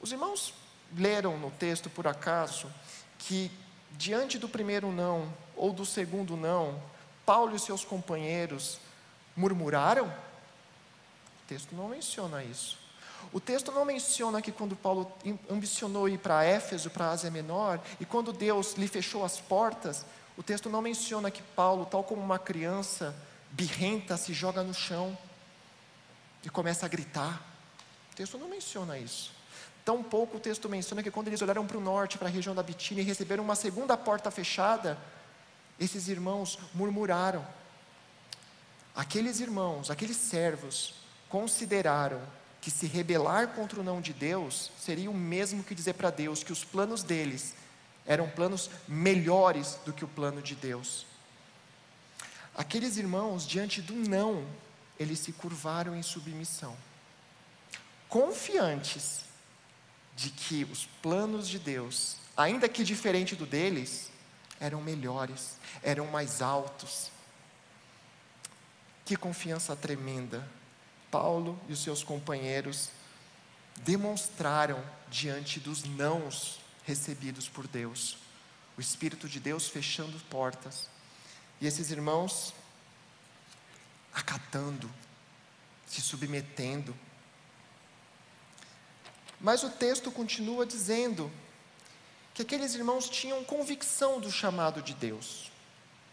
Os 0.01 0.13
irmãos 0.13 0.55
leram 0.97 1.37
no 1.39 1.51
texto, 1.51 1.91
por 1.91 2.07
acaso, 2.07 2.73
que 3.19 3.51
diante 3.93 4.39
do 4.39 4.49
primeiro 4.49 4.91
não 4.91 5.33
ou 5.57 5.73
do 5.73 5.85
segundo 5.85 6.37
não, 6.37 6.81
Paulo 7.27 7.55
e 7.55 7.59
seus 7.59 7.85
companheiros 7.85 8.79
murmuraram? 9.37 10.07
O 10.07 11.47
texto 11.47 11.75
não 11.75 11.89
menciona 11.89 12.43
isso. 12.43 12.88
O 13.33 13.41
texto 13.41 13.71
não 13.71 13.85
menciona 13.85 14.41
que 14.41 14.51
quando 14.51 14.75
Paulo 14.75 15.13
ambicionou 15.51 16.09
ir 16.09 16.19
para 16.19 16.45
Éfeso, 16.45 16.91
para 16.91 17.07
a 17.07 17.11
Ásia 17.11 17.31
Menor, 17.31 17.81
e 18.01 18.07
quando 18.07 18.33
Deus 18.33 18.75
lhe 18.75 18.89
fechou 18.89 19.25
as 19.25 19.39
portas, 19.39 20.05
o 20.37 20.43
texto 20.43 20.71
não 20.71 20.81
menciona 20.81 21.31
que 21.31 21.43
Paulo, 21.43 21.85
tal 21.85 22.03
como 22.05 22.23
uma 22.23 22.39
criança 22.39 23.15
birrenta, 23.51 24.17
se 24.17 24.33
joga 24.33 24.63
no 24.63 24.73
chão 24.73 25.17
e 26.45 26.49
começa 26.49 26.87
a 26.87 26.89
gritar. 26.89 27.43
O 28.13 28.15
texto 28.15 28.39
não 28.39 28.49
menciona 28.49 28.97
isso. 28.99 29.33
Tampouco 29.85 30.37
o 30.37 30.41
texto 30.41 30.69
menciona 30.69 31.03
que 31.03 31.11
quando 31.11 31.29
eles 31.29 31.43
olharam 31.43 31.67
para 31.67 31.79
o 31.79 31.81
norte, 31.81 32.19
para 32.19 32.29
a 32.29 32.31
região 32.31 32.55
da 32.55 32.63
Bitínia, 32.63 33.03
e 33.03 33.05
receberam 33.05 33.43
uma 33.43 33.55
segunda 33.55 33.97
porta 33.97 34.31
fechada, 34.31 34.99
esses 35.79 36.09
irmãos 36.09 36.59
murmuraram. 36.75 37.47
Aqueles 38.95 39.41
irmãos, 39.41 39.91
aqueles 39.91 40.17
servos, 40.17 40.95
consideraram 41.29 42.21
que 42.69 42.75
se 42.75 42.87
rebelar 42.87 43.49
contra 43.55 43.81
o 43.81 43.83
não 43.83 43.99
de 43.99 44.13
Deus 44.13 44.71
seria 44.79 45.11
o 45.11 45.15
mesmo 45.15 45.65
que 45.65 45.75
dizer 45.75 45.95
para 45.95 46.11
Deus 46.11 46.45
que 46.45 46.53
os 46.53 46.65
planos 46.65 47.03
deles 47.03 47.55
eram 48.05 48.29
planos 48.29 48.69
melhores 48.87 49.79
do 49.87 49.93
que 49.93 50.05
o 50.05 50.09
plano 50.09 50.43
de 50.43 50.55
Deus. 50.55 51.07
Aqueles 52.55 52.99
irmãos, 52.99 53.47
diante 53.47 53.81
do 53.81 53.95
não, 53.95 54.47
eles 54.99 55.19
se 55.19 55.33
curvaram 55.33 55.97
em 55.97 56.03
submissão, 56.03 56.77
confiantes 58.07 59.25
de 60.15 60.29
que 60.29 60.65
os 60.71 60.85
planos 61.01 61.49
de 61.49 61.59
Deus, 61.59 62.17
ainda 62.37 62.69
que 62.69 62.85
diferente 62.85 63.35
do 63.35 63.47
deles, 63.47 64.11
eram 64.61 64.83
melhores, 64.83 65.57
eram 65.83 66.07
mais 66.09 66.43
altos. 66.43 67.11
Que 69.07 69.17
confiança 69.17 69.75
tremenda, 69.75 70.47
Paulo 71.11 71.59
e 71.69 71.73
os 71.73 71.83
seus 71.83 72.03
companheiros 72.03 72.91
demonstraram 73.79 74.83
diante 75.09 75.61
dos 75.61 75.85
nãos 75.85 76.59
recebidos 76.85 77.49
por 77.49 77.67
Deus. 77.67 78.19
O 78.77 78.81
Espírito 78.81 79.29
de 79.29 79.41
Deus 79.41 79.69
fechando 79.69 80.19
portas. 80.31 80.89
E 81.61 81.67
esses 81.67 81.91
irmãos 81.91 82.55
acatando, 84.13 84.91
se 85.87 86.01
submetendo. 86.01 86.95
Mas 89.41 89.63
o 89.63 89.71
texto 89.71 90.11
continua 90.11 90.67
dizendo 90.67 91.31
que 92.35 92.43
aqueles 92.43 92.75
irmãos 92.75 93.09
tinham 93.09 93.45
convicção 93.45 94.21
do 94.21 94.31
chamado 94.31 94.83
de 94.83 94.95
Deus 94.95 95.51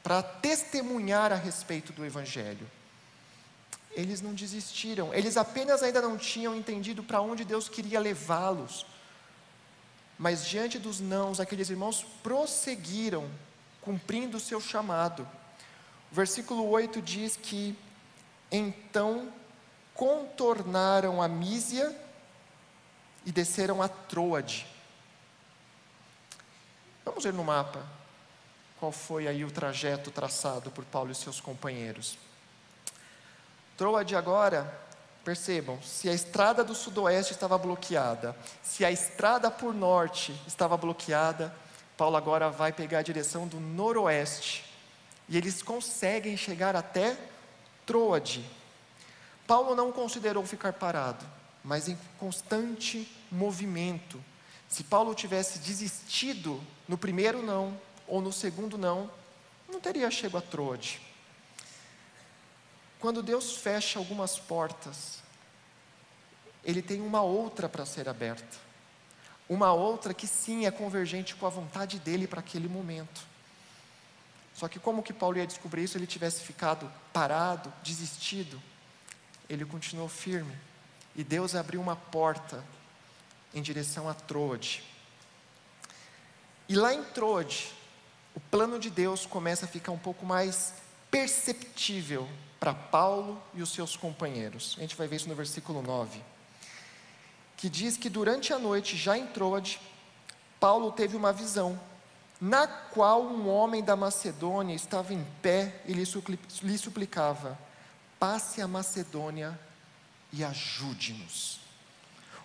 para 0.04 0.22
testemunhar 0.22 1.32
a 1.32 1.36
respeito 1.36 1.92
do 1.94 2.06
Evangelho. 2.06 2.70
Eles 3.96 4.22
não 4.22 4.34
desistiram, 4.34 5.14
eles 5.14 5.38
apenas 5.38 5.82
ainda 5.82 6.02
não 6.02 6.18
tinham 6.18 6.54
entendido 6.54 7.02
para 7.02 7.22
onde 7.22 7.46
Deus 7.46 7.70
queria 7.70 8.00
levá-los. 8.00 8.86
Mas 10.20 10.46
diante 10.46 10.78
dos 10.78 11.00
nãos, 11.00 11.40
aqueles 11.40 11.70
irmãos 11.70 12.06
prosseguiram, 12.22 13.30
cumprindo 13.82 14.38
o 14.38 14.40
seu 14.40 14.60
chamado. 14.60 15.28
O 16.12 16.16
versículo 16.16 16.68
8 16.70 17.02
diz 17.02 17.38
que 17.38 17.76
então 18.52 19.32
contornaram 19.94 21.22
a 21.22 21.28
Mísia 21.28 21.96
e 23.26 23.32
desceram 23.32 23.82
a 23.82 23.88
Troade. 23.88 24.68
Vamos 27.04 27.24
ver 27.24 27.34
no 27.34 27.44
mapa 27.44 27.86
qual 28.80 28.92
foi 28.92 29.28
aí 29.28 29.44
o 29.46 29.52
trajeto 29.52 30.12
traçado 30.12 30.70
por 30.70 30.84
Paulo 30.86 31.12
e 31.12 31.16
seus 31.16 31.40
companheiros. 31.40 32.18
Troade 33.78 34.16
agora, 34.16 34.74
percebam, 35.24 35.82
se 35.82 36.08
a 36.08 36.14
estrada 36.14 36.64
do 36.64 36.74
sudoeste 36.74 37.34
estava 37.34 37.58
bloqueada, 37.58 38.36
se 38.62 38.86
a 38.86 38.92
estrada 38.92 39.52
por 39.52 39.74
norte 39.74 40.34
estava 40.48 40.78
bloqueada, 40.78 41.54
Paulo 41.98 42.16
agora 42.16 42.50
vai 42.50 42.72
pegar 42.72 43.00
a 43.00 43.04
direção 43.04 43.48
do 43.48 43.60
noroeste. 43.60 44.64
E 45.28 45.38
eles 45.38 45.62
conseguem 45.62 46.38
chegar 46.38 46.76
até 46.76 47.18
Troade. 47.86 48.46
Paulo 49.48 49.76
não 49.76 49.92
considerou 49.92 50.46
ficar 50.46 50.74
parado, 50.74 51.26
mas 51.64 51.88
em 51.88 51.98
constante 52.20 53.12
movimento. 53.32 54.24
Se 54.70 54.84
Paulo 54.84 55.14
tivesse 55.14 55.60
desistido 55.60 56.62
no 56.88 56.98
primeiro 56.98 57.42
não, 57.42 57.80
ou 58.08 58.22
no 58.22 58.32
segundo 58.32 58.78
não, 58.78 59.10
não 59.68 59.80
teria 59.80 60.10
chegado 60.12 60.38
a 60.38 60.42
Troade. 60.42 61.02
Quando 63.06 63.22
Deus 63.22 63.58
fecha 63.58 64.00
algumas 64.00 64.40
portas, 64.40 65.20
Ele 66.64 66.82
tem 66.82 67.02
uma 67.02 67.22
outra 67.22 67.70
para 67.70 67.86
ser 67.86 68.10
aberta. 68.10 68.58
Uma 69.48 69.72
outra 69.74 70.12
que 70.12 70.26
sim 70.26 70.66
é 70.66 70.72
convergente 70.72 71.36
com 71.36 71.46
a 71.46 71.50
vontade 71.52 72.00
dele 72.00 72.26
para 72.26 72.40
aquele 72.40 72.68
momento. 72.68 73.22
Só 74.56 74.68
que 74.68 74.80
como 74.80 75.04
que 75.04 75.14
Paulo 75.14 75.38
ia 75.38 75.46
descobrir 75.46 75.84
isso 75.84 75.92
se 75.92 76.00
ele 76.00 76.08
tivesse 76.08 76.42
ficado 76.42 76.92
parado, 77.14 77.72
desistido? 77.84 78.60
Ele 79.48 79.66
continuou 79.66 80.10
firme. 80.10 80.58
E 81.16 81.24
Deus 81.24 81.54
abriu 81.54 81.80
uma 81.80 81.96
porta 81.96 82.66
em 83.54 83.62
direção 83.62 84.10
a 84.10 84.16
Troade. 84.16 84.84
E 86.68 86.76
lá 86.76 86.92
em 86.92 87.04
Troade, 87.04 87.72
o 88.34 88.40
plano 88.40 88.80
de 88.80 88.90
Deus 88.90 89.28
começa 89.28 89.66
a 89.66 89.70
ficar 89.70 89.92
um 89.92 90.00
pouco 90.00 90.26
mais 90.26 90.74
perceptível 91.12 92.28
para 92.66 92.74
Paulo 92.74 93.40
e 93.54 93.62
os 93.62 93.70
seus 93.70 93.96
companheiros. 93.96 94.74
A 94.80 94.82
gente 94.82 94.96
vai 94.96 95.08
ver 95.08 95.18
isso 95.18 95.30
no 95.30 95.36
versículo 95.36 95.84
9. 95.84 96.20
Que 97.56 97.70
diz 97.70 97.96
que 97.96 98.10
durante 98.10 98.52
a 98.52 98.58
noite, 98.58 98.98
já 98.98 99.16
em 99.16 99.28
Troade, 99.28 99.80
Paulo 100.60 100.92
teve 100.92 101.16
uma 101.16 101.32
visão, 101.32 101.80
na 102.42 102.66
qual 102.68 103.22
um 103.22 103.48
homem 103.48 103.84
da 103.84 103.96
Macedônia 103.96 104.74
estava 104.74 105.14
em 105.14 105.24
pé 105.44 105.80
e 105.86 105.94
lhe 105.94 106.78
suplicava: 106.78 107.56
passe 108.20 108.64
a 108.64 108.68
Macedônia 108.68 109.60
e 110.34 110.44
ajude-nos. 110.44 111.60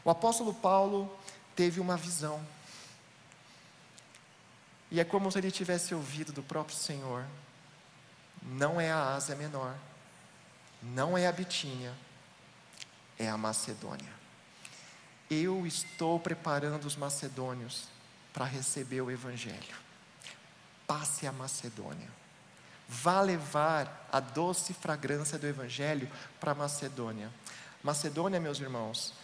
O 0.05 0.11
apóstolo 0.11 0.53
Paulo 0.53 1.11
teve 1.57 1.81
uma 1.81 1.97
visão. 1.97 2.45
E 4.91 5.01
é 5.01 5.05
como 5.05 5.33
se 5.33 5.39
ele 5.39 5.51
tivesse 5.51 5.95
ouvido 5.95 6.31
do 6.31 6.43
próprio 6.43 6.77
Senhor. 6.77 7.25
Não 8.43 8.79
é 8.79 8.91
a 8.91 9.15
Ásia 9.15 9.35
Menor, 9.35 9.75
não 10.83 11.17
é 11.17 11.27
a 11.27 11.33
Bitínia, 11.33 11.93
é 13.19 13.29
a 13.29 13.37
Macedônia. 13.37 14.13
Eu 15.31 15.67
estou 15.67 16.19
preparando 16.19 16.85
os 16.87 16.97
macedônios 16.97 17.85
para 18.33 18.45
receber 18.45 19.01
o 19.01 19.11
Evangelho. 19.11 19.77
Passe 20.87 21.27
a 21.27 21.33
Macedônia. 21.33 22.09
Vá 22.89 23.21
levar 23.21 24.09
a 24.11 24.19
doce 24.19 24.75
fragrância 24.75 25.39
do 25.39 25.47
Evangelho 25.47 26.11
para 26.41 26.53
a 26.53 26.55
Macedônia. 26.55 27.31
Macedônia, 27.83 28.41
meus 28.41 28.59
irmãos, 28.59 29.15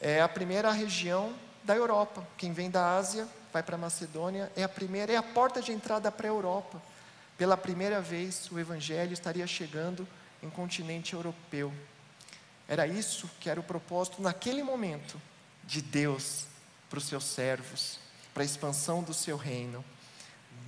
é 0.00 0.20
a 0.20 0.28
primeira 0.28 0.70
região 0.70 1.34
da 1.62 1.74
Europa. 1.74 2.26
Quem 2.36 2.52
vem 2.52 2.70
da 2.70 2.96
Ásia 2.96 3.26
vai 3.52 3.62
para 3.62 3.76
a 3.76 3.78
Macedônia, 3.78 4.52
é 4.54 4.62
a 4.62 4.68
primeira, 4.68 5.12
é 5.12 5.16
a 5.16 5.22
porta 5.22 5.62
de 5.62 5.72
entrada 5.72 6.12
para 6.12 6.26
a 6.26 6.30
Europa. 6.30 6.82
Pela 7.38 7.56
primeira 7.56 8.00
vez, 8.00 8.50
o 8.50 8.58
Evangelho 8.58 9.14
estaria 9.14 9.46
chegando 9.46 10.06
em 10.44 10.50
continente 10.50 11.14
europeu. 11.14 11.72
Era 12.68 12.86
isso 12.86 13.28
que 13.40 13.48
era 13.48 13.58
o 13.58 13.64
propósito 13.64 14.22
naquele 14.22 14.62
momento 14.62 15.20
de 15.64 15.80
Deus 15.80 16.46
para 16.88 16.98
os 16.98 17.06
seus 17.06 17.24
servos, 17.24 17.98
para 18.32 18.42
a 18.42 18.46
expansão 18.46 19.02
do 19.02 19.14
seu 19.14 19.36
reino. 19.36 19.84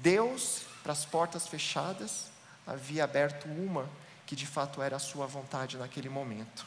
Deus, 0.00 0.62
para 0.82 0.92
as 0.92 1.04
portas 1.04 1.46
fechadas, 1.46 2.30
havia 2.66 3.04
aberto 3.04 3.46
uma 3.46 3.88
que 4.26 4.34
de 4.34 4.46
fato 4.46 4.82
era 4.82 4.96
a 4.96 5.00
sua 5.00 5.26
vontade 5.26 5.76
naquele 5.76 6.08
momento. 6.08 6.66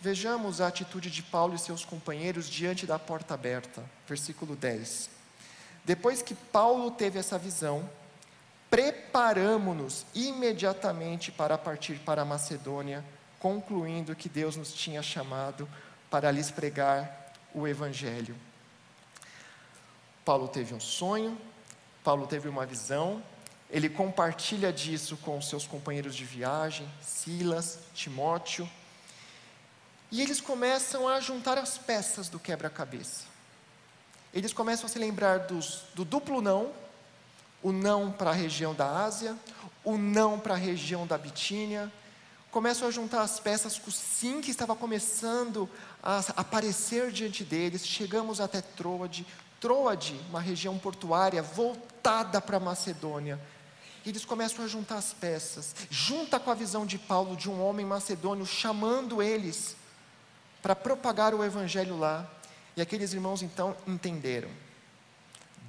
Vejamos 0.00 0.60
a 0.60 0.66
atitude 0.66 1.10
de 1.10 1.22
Paulo 1.22 1.54
e 1.54 1.58
seus 1.58 1.84
companheiros 1.84 2.50
diante 2.50 2.86
da 2.86 2.98
porta 2.98 3.34
aberta, 3.34 3.82
versículo 4.06 4.54
10. 4.54 5.08
Depois 5.84 6.20
que 6.20 6.34
Paulo 6.34 6.90
teve 6.90 7.18
essa 7.18 7.38
visão, 7.38 7.88
preparamo-nos 8.70 10.06
imediatamente 10.14 11.30
para 11.30 11.56
partir 11.56 11.98
para 12.00 12.22
a 12.22 12.24
Macedônia, 12.24 13.04
concluindo 13.38 14.14
que 14.14 14.28
Deus 14.28 14.56
nos 14.56 14.72
tinha 14.72 15.02
chamado 15.02 15.68
para 16.10 16.30
lhes 16.30 16.50
pregar 16.50 17.32
o 17.54 17.66
Evangelho. 17.66 18.36
Paulo 20.24 20.48
teve 20.48 20.74
um 20.74 20.80
sonho, 20.80 21.38
Paulo 22.02 22.26
teve 22.26 22.48
uma 22.48 22.66
visão, 22.66 23.22
ele 23.70 23.88
compartilha 23.88 24.72
disso 24.72 25.16
com 25.18 25.40
seus 25.40 25.66
companheiros 25.66 26.14
de 26.14 26.24
viagem, 26.24 26.88
Silas, 27.02 27.78
Timóteo, 27.94 28.68
e 30.10 30.22
eles 30.22 30.40
começam 30.40 31.08
a 31.08 31.20
juntar 31.20 31.58
as 31.58 31.76
peças 31.76 32.28
do 32.28 32.38
quebra-cabeça. 32.38 33.24
Eles 34.32 34.52
começam 34.52 34.86
a 34.86 34.88
se 34.88 34.98
lembrar 34.98 35.38
dos, 35.40 35.84
do 35.94 36.04
duplo 36.04 36.40
não, 36.40 36.72
o 37.66 37.72
não 37.72 38.12
para 38.12 38.30
a 38.30 38.32
região 38.32 38.72
da 38.72 39.02
Ásia, 39.02 39.36
o 39.82 39.98
não 39.98 40.38
para 40.38 40.54
a 40.54 40.56
região 40.56 41.04
da 41.04 41.18
Bitínia, 41.18 41.92
começam 42.48 42.86
a 42.86 42.92
juntar 42.92 43.22
as 43.22 43.40
peças 43.40 43.76
com 43.76 43.90
o 43.90 43.92
sim 43.92 44.40
que 44.40 44.52
estava 44.52 44.76
começando 44.76 45.68
a 46.00 46.18
aparecer 46.36 47.10
diante 47.10 47.42
deles. 47.42 47.84
Chegamos 47.84 48.40
até 48.40 48.60
Troade, 48.60 49.26
Troade, 49.60 50.14
uma 50.30 50.40
região 50.40 50.78
portuária 50.78 51.42
voltada 51.42 52.40
para 52.40 52.58
a 52.58 52.60
Macedônia. 52.60 53.40
Eles 54.06 54.24
começam 54.24 54.64
a 54.64 54.68
juntar 54.68 54.98
as 54.98 55.12
peças, 55.12 55.74
junta 55.90 56.38
com 56.38 56.52
a 56.52 56.54
visão 56.54 56.86
de 56.86 56.98
Paulo 56.98 57.34
de 57.34 57.50
um 57.50 57.60
homem 57.60 57.84
macedônio 57.84 58.46
chamando 58.46 59.20
eles 59.20 59.74
para 60.62 60.76
propagar 60.76 61.34
o 61.34 61.42
evangelho 61.42 61.98
lá. 61.98 62.30
E 62.76 62.80
aqueles 62.80 63.12
irmãos 63.12 63.42
então 63.42 63.76
entenderam. 63.88 64.65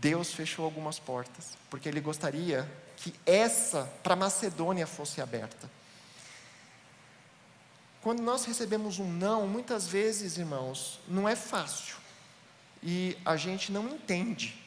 Deus 0.09 0.31
fechou 0.31 0.63
algumas 0.63 0.97
portas, 0.97 1.57
porque 1.69 1.89
ele 1.89 1.99
gostaria 1.99 2.69
que 2.95 3.13
essa 3.25 3.83
para 4.01 4.15
Macedônia 4.15 4.87
fosse 4.87 5.19
aberta. 5.19 5.69
Quando 8.01 8.21
nós 8.21 8.45
recebemos 8.45 8.99
um 8.99 9.11
não, 9.11 9.45
muitas 9.45 9.85
vezes, 9.85 10.37
irmãos, 10.37 11.01
não 11.09 11.27
é 11.27 11.35
fácil. 11.35 11.97
E 12.81 13.17
a 13.25 13.35
gente 13.35 13.69
não 13.69 13.89
entende. 13.89 14.63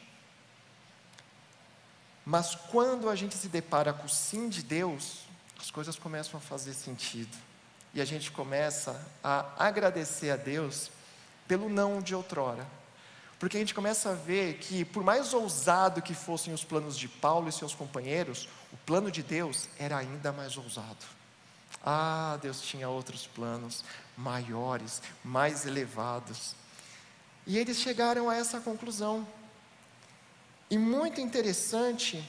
Mas 2.23 2.53
quando 2.53 3.09
a 3.09 3.15
gente 3.15 3.35
se 3.35 3.47
depara 3.47 3.91
com 3.91 4.05
o 4.05 4.09
sim 4.09 4.47
de 4.47 4.61
Deus, 4.61 5.21
as 5.59 5.71
coisas 5.71 5.97
começam 5.97 6.37
a 6.37 6.41
fazer 6.41 6.75
sentido 6.75 7.35
e 7.95 7.99
a 7.99 8.05
gente 8.05 8.29
começa 8.31 8.95
a 9.23 9.45
agradecer 9.57 10.29
a 10.29 10.35
Deus 10.35 10.91
pelo 11.47 11.67
não 11.67 11.99
de 11.99 12.13
outrora. 12.13 12.67
Porque 13.41 13.57
a 13.57 13.59
gente 13.59 13.73
começa 13.73 14.11
a 14.11 14.13
ver 14.13 14.59
que, 14.59 14.85
por 14.85 15.03
mais 15.03 15.33
ousado 15.33 15.99
que 15.99 16.13
fossem 16.13 16.53
os 16.53 16.63
planos 16.63 16.95
de 16.95 17.07
Paulo 17.07 17.49
e 17.49 17.51
seus 17.51 17.73
companheiros, 17.73 18.47
o 18.71 18.77
plano 18.85 19.09
de 19.09 19.23
Deus 19.23 19.67
era 19.79 19.97
ainda 19.97 20.31
mais 20.31 20.55
ousado. 20.57 21.03
Ah, 21.83 22.37
Deus 22.39 22.61
tinha 22.61 22.87
outros 22.87 23.25
planos 23.25 23.83
maiores, 24.15 25.01
mais 25.23 25.65
elevados. 25.65 26.55
E 27.47 27.57
eles 27.57 27.77
chegaram 27.77 28.29
a 28.29 28.35
essa 28.35 28.59
conclusão. 28.59 29.27
E 30.69 30.77
muito 30.77 31.19
interessante, 31.19 32.23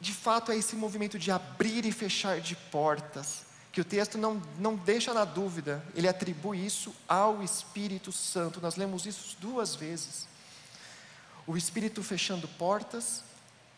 de 0.00 0.14
fato, 0.14 0.52
é 0.52 0.56
esse 0.56 0.76
movimento 0.76 1.18
de 1.18 1.32
abrir 1.32 1.84
e 1.84 1.90
fechar 1.90 2.40
de 2.40 2.54
portas, 2.54 3.44
que 3.72 3.80
o 3.80 3.84
texto 3.84 4.16
não, 4.16 4.42
não 4.58 4.74
deixa 4.74 5.12
na 5.12 5.24
dúvida, 5.24 5.84
ele 5.94 6.08
atribui 6.08 6.64
isso 6.64 6.94
ao 7.06 7.42
Espírito 7.42 8.10
Santo. 8.10 8.60
Nós 8.60 8.76
lemos 8.76 9.06
isso 9.06 9.36
duas 9.40 9.74
vezes. 9.74 10.26
O 11.46 11.56
Espírito 11.56 12.02
fechando 12.02 12.48
portas, 12.48 13.22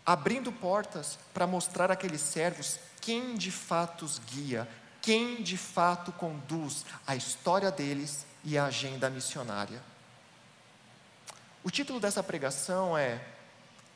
abrindo 0.04 0.50
portas 0.52 1.18
para 1.34 1.46
mostrar 1.46 1.90
àqueles 1.90 2.20
servos 2.20 2.78
quem 3.00 3.36
de 3.36 3.50
fato 3.50 4.04
os 4.04 4.18
guia, 4.18 4.68
quem 5.00 5.42
de 5.42 5.56
fato 5.56 6.12
conduz 6.12 6.84
a 7.06 7.16
história 7.16 7.70
deles 7.70 8.26
e 8.44 8.58
a 8.58 8.66
agenda 8.66 9.08
missionária. 9.08 9.82
O 11.62 11.70
título 11.70 12.00
dessa 12.00 12.22
pregação 12.22 12.96
é 12.96 13.22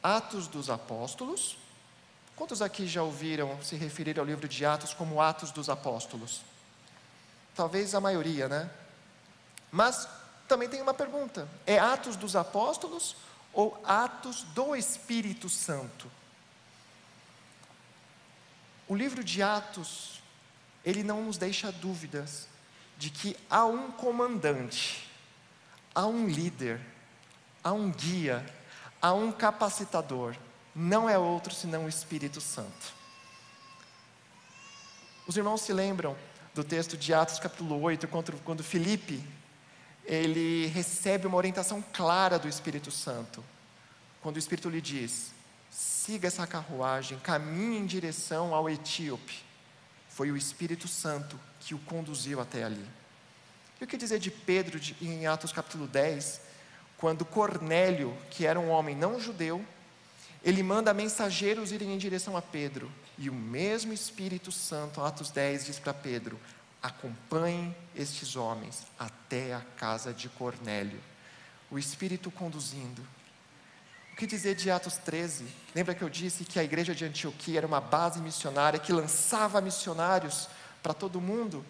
Atos 0.02 0.46
dos 0.46 0.68
Apóstolos. 0.68 1.56
Quantos 2.36 2.60
aqui 2.60 2.86
já 2.86 3.02
ouviram 3.02 3.62
se 3.62 3.76
referir 3.76 4.18
ao 4.18 4.24
livro 4.24 4.48
de 4.48 4.66
Atos 4.66 4.92
como 4.92 5.20
Atos 5.20 5.52
dos 5.52 5.68
Apóstolos? 5.68 6.42
Talvez 7.54 7.94
a 7.94 8.00
maioria, 8.00 8.48
né? 8.48 8.68
Mas 9.70 10.08
também 10.48 10.68
tem 10.68 10.82
uma 10.82 10.94
pergunta: 10.94 11.48
é 11.64 11.78
Atos 11.78 12.16
dos 12.16 12.34
Apóstolos 12.34 13.16
ou 13.52 13.80
Atos 13.84 14.42
do 14.54 14.74
Espírito 14.74 15.48
Santo? 15.48 16.10
O 18.88 18.96
livro 18.96 19.22
de 19.22 19.40
Atos, 19.40 20.20
ele 20.84 21.02
não 21.02 21.22
nos 21.22 21.38
deixa 21.38 21.70
dúvidas 21.70 22.48
de 22.98 23.10
que 23.10 23.36
há 23.48 23.64
um 23.64 23.92
comandante, 23.92 25.08
há 25.94 26.04
um 26.06 26.28
líder, 26.28 26.80
há 27.62 27.72
um 27.72 27.90
guia, 27.90 28.44
há 29.00 29.12
um 29.14 29.32
capacitador, 29.32 30.36
não 30.74 31.08
é 31.08 31.16
outro 31.16 31.54
senão 31.54 31.84
o 31.84 31.88
Espírito 31.88 32.40
Santo. 32.40 32.92
Os 35.26 35.36
irmãos 35.36 35.60
se 35.62 35.72
lembram 35.72 36.16
do 36.54 36.62
texto 36.62 36.96
de 36.96 37.14
Atos 37.14 37.38
capítulo 37.38 37.80
8, 37.80 38.06
quando, 38.08 38.32
quando 38.44 38.62
Filipe, 38.62 39.24
ele 40.04 40.66
recebe 40.66 41.26
uma 41.26 41.36
orientação 41.36 41.82
clara 41.92 42.38
do 42.38 42.48
Espírito 42.48 42.90
Santo, 42.90 43.42
quando 44.20 44.36
o 44.36 44.38
Espírito 44.38 44.68
lhe 44.68 44.80
diz, 44.80 45.32
siga 45.70 46.28
essa 46.28 46.46
carruagem, 46.46 47.18
caminhe 47.18 47.78
em 47.78 47.86
direção 47.86 48.54
ao 48.54 48.68
etíope, 48.68 49.42
foi 50.08 50.30
o 50.30 50.36
Espírito 50.36 50.86
Santo 50.86 51.38
que 51.60 51.74
o 51.74 51.78
conduziu 51.78 52.40
até 52.40 52.64
ali. 52.64 52.86
E 53.80 53.84
o 53.84 53.86
que 53.86 53.96
dizer 53.96 54.18
de 54.18 54.30
Pedro 54.30 54.78
em 55.00 55.26
Atos 55.26 55.52
capítulo 55.52 55.86
10, 55.86 56.40
quando 56.96 57.24
Cornélio, 57.24 58.16
que 58.30 58.46
era 58.46 58.60
um 58.60 58.70
homem 58.70 58.94
não 58.94 59.18
judeu, 59.18 59.64
ele 60.44 60.62
manda 60.62 60.92
mensageiros 60.92 61.72
irem 61.72 61.94
em 61.94 61.98
direção 61.98 62.36
a 62.36 62.42
Pedro, 62.42 62.92
e 63.16 63.30
o 63.30 63.34
mesmo 63.34 63.92
Espírito 63.92 64.52
Santo, 64.52 65.00
Atos 65.00 65.30
10, 65.30 65.64
diz 65.64 65.78
para 65.78 65.94
Pedro: 65.94 66.38
acompanhe 66.82 67.74
estes 67.96 68.36
homens 68.36 68.82
até 68.98 69.54
a 69.54 69.62
casa 69.78 70.12
de 70.12 70.28
Cornélio. 70.28 71.00
O 71.70 71.78
Espírito 71.78 72.30
conduzindo. 72.30 73.00
O 74.12 74.16
que 74.16 74.26
dizer 74.26 74.54
de 74.54 74.70
Atos 74.70 74.98
13? 74.98 75.46
Lembra 75.74 75.94
que 75.94 76.02
eu 76.02 76.10
disse 76.10 76.44
que 76.44 76.58
a 76.58 76.62
igreja 76.62 76.94
de 76.94 77.06
Antioquia 77.06 77.58
era 77.58 77.66
uma 77.66 77.80
base 77.80 78.20
missionária 78.20 78.78
que 78.78 78.92
lançava 78.92 79.62
missionários 79.62 80.48
para 80.82 80.92
todo 80.92 81.22
mundo? 81.22 81.64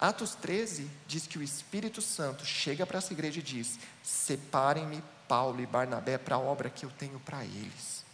Atos 0.00 0.34
13 0.36 0.88
diz 1.06 1.26
que 1.26 1.38
o 1.38 1.42
Espírito 1.42 2.00
Santo 2.00 2.46
chega 2.46 2.86
para 2.86 2.98
essa 2.98 3.12
igreja 3.12 3.40
e 3.40 3.42
diz: 3.42 3.78
Separem-me 4.02 5.02
Paulo 5.32 5.62
e 5.62 5.66
Barnabé 5.66 6.18
para 6.18 6.36
a 6.36 6.38
obra 6.38 6.68
que 6.68 6.84
eu 6.84 6.90
tenho 6.90 7.18
para 7.18 7.42
eles. 7.42 8.04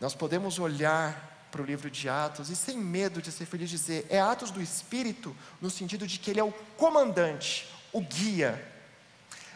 Nós 0.00 0.12
podemos 0.12 0.58
olhar 0.58 1.46
para 1.52 1.62
o 1.62 1.64
livro 1.64 1.88
de 1.88 2.08
Atos 2.08 2.50
e, 2.50 2.56
sem 2.56 2.76
medo 2.76 3.22
de 3.22 3.30
ser 3.30 3.46
feliz, 3.46 3.70
dizer: 3.70 4.04
é 4.10 4.18
Atos 4.18 4.50
do 4.50 4.60
Espírito, 4.60 5.36
no 5.60 5.70
sentido 5.70 6.08
de 6.08 6.18
que 6.18 6.32
ele 6.32 6.40
é 6.40 6.42
o 6.42 6.50
comandante, 6.76 7.72
o 7.92 8.00
guia, 8.00 8.68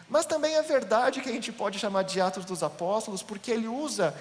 mas 0.07 0.25
também 0.25 0.55
é 0.55 0.61
verdade 0.61 1.19
que 1.19 1.27
a 1.27 1.33
gente 1.33 1.51
pode 1.51 1.77
chamar 1.77 2.03
de 2.03 2.21
Atos 2.21 2.45
dos 2.45 2.63
Apóstolos, 2.63 3.21
porque 3.21 3.51
ele 3.51 3.67
usa 3.67 4.15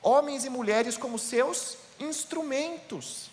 homens 0.00 0.44
e 0.44 0.48
mulheres 0.48 0.96
como 0.96 1.18
seus 1.18 1.76
instrumentos. 1.98 3.32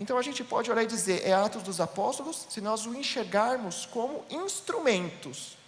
Então 0.00 0.18
a 0.18 0.22
gente 0.22 0.42
pode 0.42 0.68
olhar 0.68 0.82
e 0.82 0.88
dizer, 0.88 1.24
é 1.24 1.32
Atos 1.32 1.62
dos 1.62 1.80
Apóstolos, 1.80 2.44
se 2.50 2.60
nós 2.60 2.86
o 2.86 2.92
enxergarmos 2.92 3.86
como 3.86 4.24
instrumentos. 4.28 5.61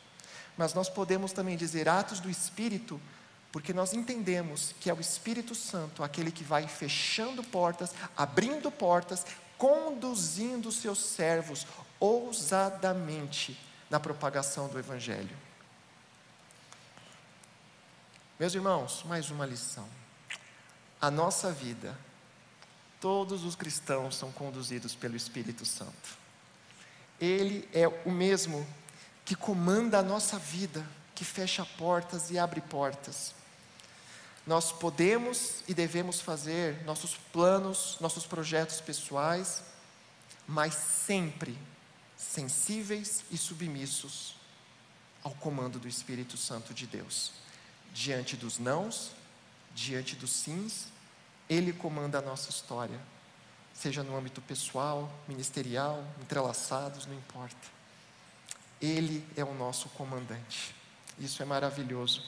Mas 0.56 0.74
nós 0.74 0.88
podemos 0.88 1.32
também 1.32 1.56
dizer 1.56 1.88
Atos 1.88 2.20
do 2.20 2.30
Espírito, 2.30 3.00
porque 3.50 3.72
nós 3.72 3.92
entendemos 3.92 4.74
que 4.80 4.90
é 4.90 4.94
o 4.94 5.00
Espírito 5.00 5.54
Santo 5.54 6.02
aquele 6.02 6.30
que 6.30 6.44
vai 6.44 6.66
fechando 6.66 7.42
portas, 7.42 7.92
abrindo 8.16 8.70
portas, 8.70 9.24
conduzindo 9.56 10.70
seus 10.72 10.98
servos 10.98 11.66
ousadamente 12.00 13.58
na 13.88 13.98
propagação 14.00 14.68
do 14.68 14.78
Evangelho. 14.78 15.36
Meus 18.38 18.54
irmãos, 18.54 19.04
mais 19.06 19.30
uma 19.30 19.46
lição. 19.46 19.88
A 21.00 21.10
nossa 21.10 21.52
vida, 21.52 21.96
todos 23.00 23.44
os 23.44 23.54
cristãos 23.54 24.16
são 24.16 24.32
conduzidos 24.32 24.94
pelo 24.94 25.14
Espírito 25.14 25.64
Santo. 25.64 26.18
Ele 27.20 27.68
é 27.72 27.86
o 27.86 28.10
mesmo 28.10 28.66
que 29.24 29.34
comanda 29.34 29.98
a 29.98 30.02
nossa 30.02 30.38
vida, 30.38 30.84
que 31.14 31.24
fecha 31.24 31.64
portas 31.78 32.30
e 32.30 32.38
abre 32.38 32.60
portas. 32.60 33.34
Nós 34.46 34.72
podemos 34.72 35.62
e 35.66 35.72
devemos 35.72 36.20
fazer 36.20 36.84
nossos 36.84 37.16
planos, 37.32 37.96
nossos 38.00 38.26
projetos 38.26 38.80
pessoais, 38.80 39.62
mas 40.46 40.74
sempre 40.74 41.58
sensíveis 42.16 43.24
e 43.30 43.38
submissos 43.38 44.36
ao 45.22 45.32
comando 45.32 45.78
do 45.78 45.88
Espírito 45.88 46.36
Santo 46.36 46.74
de 46.74 46.86
Deus. 46.86 47.32
Diante 47.94 48.36
dos 48.36 48.58
nãos, 48.58 49.12
diante 49.74 50.14
dos 50.14 50.30
sims, 50.30 50.88
Ele 51.48 51.72
comanda 51.72 52.18
a 52.18 52.22
nossa 52.22 52.50
história, 52.50 53.00
seja 53.72 54.02
no 54.02 54.14
âmbito 54.14 54.42
pessoal, 54.42 55.10
ministerial, 55.26 56.04
entrelaçados, 56.20 57.06
não 57.06 57.14
importa. 57.14 57.74
Ele 58.84 59.26
é 59.34 59.42
o 59.42 59.54
nosso 59.54 59.88
comandante. 59.90 60.74
Isso 61.18 61.42
é 61.42 61.46
maravilhoso. 61.46 62.22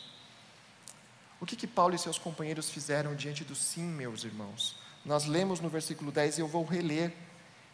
O 1.38 1.45
que, 1.45 1.55
que 1.55 1.66
Paulo 1.66 1.95
e 1.95 1.99
seus 1.99 2.19
companheiros 2.19 2.71
fizeram 2.71 3.14
diante 3.14 3.45
do 3.45 3.55
sim, 3.55 3.83
meus 3.83 4.25
irmãos? 4.25 4.75
Nós 5.05 5.27
lemos 5.27 5.61
no 5.61 5.69
versículo 5.69 6.11
10 6.11 6.38
e 6.38 6.40
eu 6.40 6.49
vou 6.49 6.64
reler. 6.64 7.12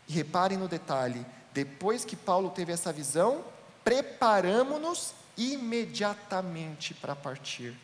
E 0.09 0.13
reparem 0.13 0.59
no 0.59 0.67
detalhe: 0.67 1.25
depois 1.55 2.05
que 2.05 2.17
Paulo 2.17 2.51
teve 2.51 2.73
essa 2.73 2.93
visão, 2.93 3.45
preparamos-nos 3.85 5.15
imediatamente 5.37 6.93
para 6.93 7.15
partir. 7.15 7.77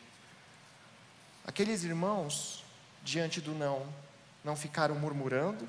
Aqueles 1.46 1.84
irmãos, 1.84 2.64
diante 3.04 3.40
do 3.40 3.54
não, 3.54 3.86
não 4.44 4.56
ficaram 4.56 4.96
murmurando, 4.96 5.68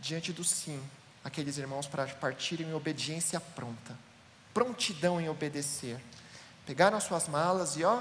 diante 0.00 0.32
do 0.32 0.44
sim, 0.44 0.80
aqueles 1.26 1.58
irmãos 1.58 1.88
para 1.88 2.06
partirem 2.06 2.68
em 2.68 2.72
obediência 2.72 3.40
pronta, 3.40 3.98
prontidão 4.54 5.20
em 5.20 5.28
obedecer. 5.28 6.00
Pegaram 6.64 6.96
as 6.96 7.02
suas 7.02 7.26
malas 7.26 7.76
e 7.76 7.82
ó, 7.82 8.00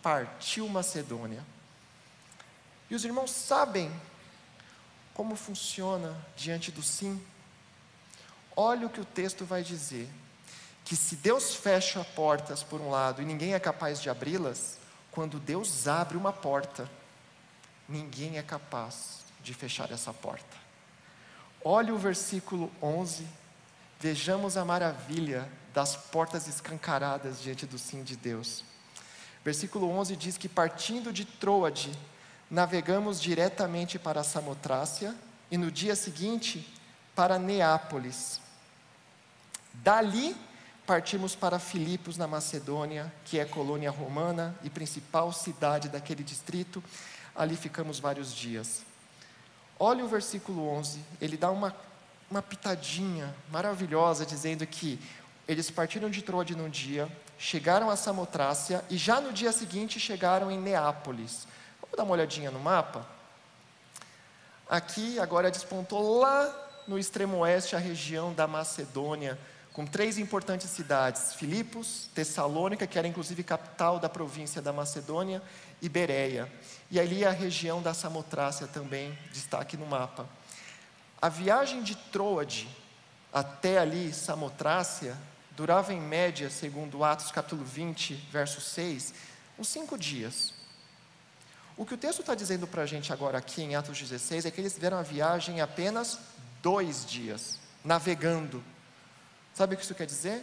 partiu 0.00 0.68
Macedônia. 0.68 1.44
E 2.88 2.94
os 2.94 3.04
irmãos 3.04 3.32
sabem 3.32 3.92
como 5.12 5.34
funciona 5.34 6.16
diante 6.36 6.70
do 6.70 6.84
sim. 6.84 7.20
Olha 8.54 8.86
o 8.86 8.90
que 8.90 9.00
o 9.00 9.04
texto 9.04 9.44
vai 9.44 9.64
dizer: 9.64 10.08
que 10.84 10.94
se 10.94 11.16
Deus 11.16 11.56
fecha 11.56 12.04
portas 12.14 12.62
por 12.62 12.80
um 12.80 12.90
lado 12.90 13.20
e 13.20 13.24
ninguém 13.24 13.54
é 13.54 13.58
capaz 13.58 14.00
de 14.00 14.08
abri-las, 14.08 14.78
quando 15.10 15.40
Deus 15.40 15.88
abre 15.88 16.16
uma 16.16 16.32
porta, 16.32 16.88
ninguém 17.88 18.38
é 18.38 18.42
capaz 18.42 19.24
de 19.42 19.52
fechar 19.52 19.90
essa 19.90 20.12
porta. 20.12 20.65
Olha 21.68 21.92
o 21.92 21.98
versículo 21.98 22.70
11, 22.80 23.26
vejamos 23.98 24.56
a 24.56 24.64
maravilha 24.64 25.50
das 25.74 25.96
portas 25.96 26.46
escancaradas 26.46 27.42
diante 27.42 27.66
do 27.66 27.76
sim 27.76 28.04
de 28.04 28.14
Deus. 28.14 28.62
Versículo 29.44 29.90
11 29.90 30.14
diz 30.14 30.38
que 30.38 30.48
partindo 30.48 31.12
de 31.12 31.24
Troade, 31.24 31.90
navegamos 32.48 33.20
diretamente 33.20 33.98
para 33.98 34.22
Samotrácia 34.22 35.12
e 35.50 35.58
no 35.58 35.68
dia 35.68 35.96
seguinte 35.96 36.72
para 37.16 37.36
Neápolis. 37.36 38.40
Dali 39.74 40.36
partimos 40.86 41.34
para 41.34 41.58
Filipos, 41.58 42.16
na 42.16 42.28
Macedônia, 42.28 43.12
que 43.24 43.40
é 43.40 43.44
colônia 43.44 43.90
romana 43.90 44.54
e 44.62 44.70
principal 44.70 45.32
cidade 45.32 45.88
daquele 45.88 46.22
distrito. 46.22 46.80
ali 47.34 47.56
ficamos 47.56 47.98
vários 47.98 48.32
dias. 48.32 48.86
Olha 49.78 50.04
o 50.04 50.08
versículo 50.08 50.68
11, 50.68 51.00
ele 51.20 51.36
dá 51.36 51.50
uma, 51.50 51.74
uma 52.30 52.40
pitadinha 52.40 53.34
maravilhosa, 53.50 54.24
dizendo 54.24 54.66
que 54.66 54.98
eles 55.46 55.70
partiram 55.70 56.10
de 56.10 56.22
Troade 56.22 56.56
num 56.56 56.68
dia, 56.68 57.08
chegaram 57.38 57.90
a 57.90 57.96
Samotrácia 57.96 58.82
e 58.88 58.96
já 58.96 59.20
no 59.20 59.32
dia 59.32 59.52
seguinte 59.52 60.00
chegaram 60.00 60.50
em 60.50 60.58
Neápolis. 60.58 61.46
Vamos 61.80 61.96
dar 61.96 62.04
uma 62.04 62.12
olhadinha 62.12 62.50
no 62.50 62.58
mapa? 62.58 63.06
Aqui 64.68 65.18
agora 65.20 65.50
despontou 65.50 66.18
lá 66.18 66.52
no 66.88 66.98
extremo 66.98 67.38
oeste 67.38 67.76
a 67.76 67.78
região 67.78 68.32
da 68.32 68.46
Macedônia, 68.46 69.38
com 69.72 69.86
três 69.86 70.18
importantes 70.18 70.70
cidades: 70.70 71.34
Filipos, 71.34 72.08
Tessalônica, 72.14 72.86
que 72.86 72.98
era 72.98 73.06
inclusive 73.06 73.44
capital 73.44 74.00
da 74.00 74.08
província 74.08 74.62
da 74.62 74.72
Macedônia, 74.72 75.42
e 75.80 75.88
Bereia. 75.88 76.50
E 76.90 77.00
ali 77.00 77.24
a 77.24 77.30
região 77.30 77.82
da 77.82 77.92
Samotrácia 77.92 78.66
também, 78.66 79.16
destaque 79.32 79.76
no 79.76 79.86
mapa. 79.86 80.28
A 81.20 81.28
viagem 81.28 81.82
de 81.82 81.94
Troade 81.94 82.68
até 83.32 83.78
ali, 83.78 84.12
Samotrácia, 84.12 85.16
durava 85.56 85.92
em 85.92 86.00
média, 86.00 86.48
segundo 86.50 87.02
Atos 87.02 87.30
capítulo 87.30 87.64
20, 87.64 88.14
verso 88.30 88.60
6, 88.60 89.14
uns 89.58 89.68
cinco 89.68 89.98
dias. 89.98 90.54
O 91.76 91.84
que 91.84 91.94
o 91.94 91.98
texto 91.98 92.20
está 92.20 92.34
dizendo 92.34 92.66
para 92.66 92.82
a 92.82 92.86
gente 92.86 93.12
agora 93.12 93.38
aqui 93.38 93.62
em 93.62 93.74
Atos 93.74 93.98
16 93.98 94.46
é 94.46 94.50
que 94.50 94.60
eles 94.60 94.74
fizeram 94.74 94.98
a 94.98 95.02
viagem 95.02 95.56
em 95.56 95.60
apenas 95.60 96.18
dois 96.62 97.04
dias, 97.04 97.58
navegando. 97.84 98.62
Sabe 99.54 99.74
o 99.74 99.78
que 99.78 99.84
isso 99.84 99.94
quer 99.94 100.06
dizer? 100.06 100.42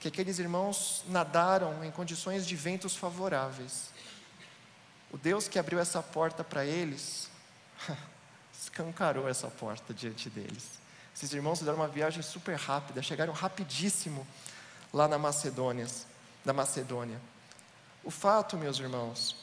Que 0.00 0.08
aqueles 0.08 0.38
irmãos 0.38 1.04
nadaram 1.08 1.84
em 1.84 1.90
condições 1.90 2.46
de 2.46 2.56
ventos 2.56 2.96
favoráveis. 2.96 3.90
O 5.14 5.16
Deus 5.16 5.46
que 5.46 5.60
abriu 5.60 5.78
essa 5.78 6.02
porta 6.02 6.42
para 6.42 6.66
eles, 6.66 7.30
escancarou 8.60 9.28
essa 9.28 9.46
porta 9.46 9.94
diante 9.94 10.28
deles. 10.28 10.64
Esses 11.14 11.32
irmãos 11.32 11.60
fizeram 11.60 11.78
uma 11.78 11.86
viagem 11.86 12.20
super 12.20 12.56
rápida, 12.56 13.00
chegaram 13.00 13.32
rapidíssimo 13.32 14.26
lá 14.92 15.06
na 15.06 15.16
Macedônia, 15.16 15.86
na 16.44 16.52
Macedônia. 16.52 17.20
O 18.02 18.10
fato, 18.10 18.56
meus 18.56 18.80
irmãos, 18.80 19.36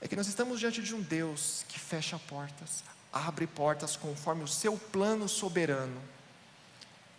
é 0.00 0.08
que 0.08 0.16
nós 0.16 0.26
estamos 0.26 0.58
diante 0.58 0.82
de 0.82 0.94
um 0.94 1.02
Deus 1.02 1.66
que 1.68 1.78
fecha 1.78 2.18
portas, 2.18 2.82
abre 3.12 3.46
portas 3.46 3.98
conforme 3.98 4.44
o 4.44 4.48
seu 4.48 4.78
plano 4.78 5.28
soberano. 5.28 6.00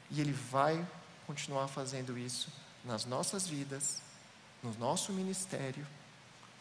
E 0.10 0.19
Ele 0.19 0.34
vai 0.34 0.84
continuar 1.28 1.67
fazendo 1.67 2.17
isso 2.17 2.52
nas 2.84 3.06
nossas 3.06 3.47
vidas, 3.47 4.02
no 4.63 4.73
nosso 4.80 5.13
ministério, 5.13 5.86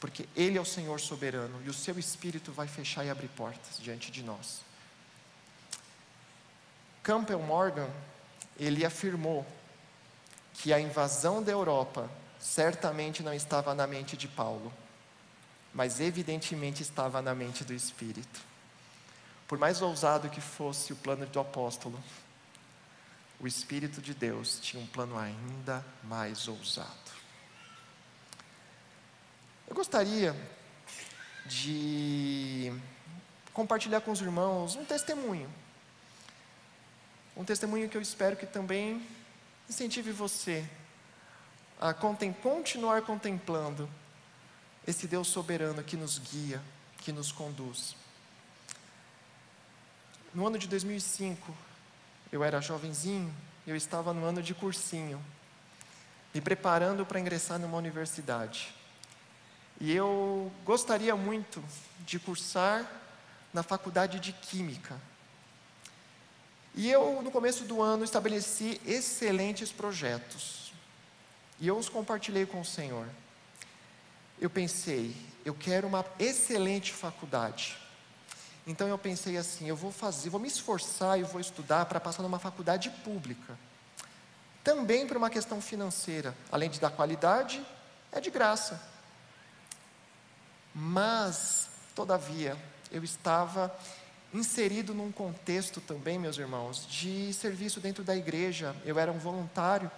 porque 0.02 0.28
Ele 0.36 0.58
é 0.58 0.60
o 0.60 0.66
Senhor 0.66 1.00
soberano 1.00 1.62
e 1.64 1.70
o 1.70 1.72
seu 1.72 1.98
Espírito 1.98 2.52
vai 2.52 2.68
fechar 2.68 3.06
e 3.06 3.10
abrir 3.10 3.28
portas 3.28 3.78
diante 3.78 4.10
de 4.10 4.22
nós. 4.22 4.60
Campbell 7.02 7.40
Morgan, 7.40 7.88
ele 8.58 8.84
afirmou 8.84 9.46
que 10.54 10.74
a 10.74 10.78
invasão 10.78 11.42
da 11.42 11.50
Europa 11.50 12.10
certamente 12.38 13.22
não 13.22 13.32
estava 13.32 13.74
na 13.74 13.86
mente 13.86 14.16
de 14.16 14.28
Paulo 14.28 14.70
mas 15.74 16.00
evidentemente 16.00 16.82
estava 16.82 17.22
na 17.22 17.34
mente 17.34 17.64
do 17.64 17.72
Espírito. 17.72 18.40
Por 19.48 19.58
mais 19.58 19.80
ousado 19.80 20.28
que 20.28 20.40
fosse 20.40 20.92
o 20.92 20.96
plano 20.96 21.26
do 21.26 21.40
apóstolo, 21.40 21.98
o 23.40 23.46
Espírito 23.46 24.00
de 24.00 24.14
Deus 24.14 24.58
tinha 24.60 24.82
um 24.82 24.86
plano 24.86 25.18
ainda 25.18 25.84
mais 26.04 26.46
ousado. 26.46 27.21
Eu 29.72 29.74
gostaria 29.74 30.36
de 31.46 32.70
compartilhar 33.54 34.02
com 34.02 34.10
os 34.10 34.20
irmãos 34.20 34.76
um 34.76 34.84
testemunho. 34.84 35.48
Um 37.34 37.42
testemunho 37.42 37.88
que 37.88 37.96
eu 37.96 38.02
espero 38.02 38.36
que 38.36 38.44
também 38.44 39.02
incentive 39.66 40.12
você 40.12 40.68
a 41.80 41.94
continuar 41.94 43.00
contemplando 43.00 43.88
esse 44.86 45.08
Deus 45.08 45.28
soberano 45.28 45.82
que 45.82 45.96
nos 45.96 46.18
guia, 46.18 46.60
que 46.98 47.10
nos 47.10 47.32
conduz. 47.32 47.96
No 50.34 50.46
ano 50.46 50.58
de 50.58 50.68
2005, 50.68 51.50
eu 52.30 52.44
era 52.44 52.60
jovenzinho, 52.60 53.34
eu 53.66 53.74
estava 53.74 54.12
no 54.12 54.22
ano 54.22 54.42
de 54.42 54.52
cursinho, 54.52 55.18
me 56.34 56.42
preparando 56.42 57.06
para 57.06 57.18
ingressar 57.18 57.58
numa 57.58 57.78
universidade. 57.78 58.81
E 59.82 59.92
eu 59.92 60.50
gostaria 60.64 61.14
muito 61.14 61.62
de 62.06 62.18
cursar 62.18 62.90
na 63.52 63.62
faculdade 63.62 64.18
de 64.18 64.32
Química. 64.32 64.98
E 66.74 66.90
eu, 66.90 67.20
no 67.20 67.30
começo 67.30 67.64
do 67.64 67.82
ano, 67.82 68.02
estabeleci 68.02 68.80
excelentes 68.86 69.70
projetos. 69.70 70.72
E 71.60 71.68
eu 71.68 71.76
os 71.76 71.90
compartilhei 71.90 72.46
com 72.46 72.62
o 72.62 72.64
Senhor 72.64 73.06
eu 74.42 74.50
pensei, 74.50 75.16
eu 75.44 75.54
quero 75.54 75.86
uma 75.86 76.04
excelente 76.18 76.92
faculdade. 76.92 77.78
Então 78.66 78.88
eu 78.88 78.98
pensei 78.98 79.36
assim, 79.36 79.68
eu 79.68 79.76
vou 79.76 79.92
fazer, 79.92 80.30
vou 80.30 80.40
me 80.40 80.48
esforçar 80.48 81.16
e 81.16 81.22
vou 81.22 81.40
estudar 81.40 81.86
para 81.86 82.00
passar 82.00 82.24
numa 82.24 82.40
faculdade 82.40 82.90
pública. 83.04 83.56
Também 84.64 85.06
por 85.06 85.16
uma 85.16 85.30
questão 85.30 85.60
financeira, 85.60 86.36
além 86.50 86.68
de 86.68 86.80
dar 86.80 86.90
qualidade, 86.90 87.64
é 88.10 88.20
de 88.20 88.30
graça. 88.30 88.91
Mas, 90.74 91.68
todavia, 91.94 92.56
eu 92.90 93.04
estava 93.04 93.74
inserido 94.32 94.94
num 94.94 95.12
contexto 95.12 95.80
também, 95.80 96.18
meus 96.18 96.38
irmãos, 96.38 96.86
de 96.88 97.32
serviço 97.34 97.80
dentro 97.80 98.02
da 98.02 98.16
igreja. 98.16 98.74
Eu 98.84 98.98
era 98.98 99.12
um 99.12 99.18
voluntário 99.18 99.90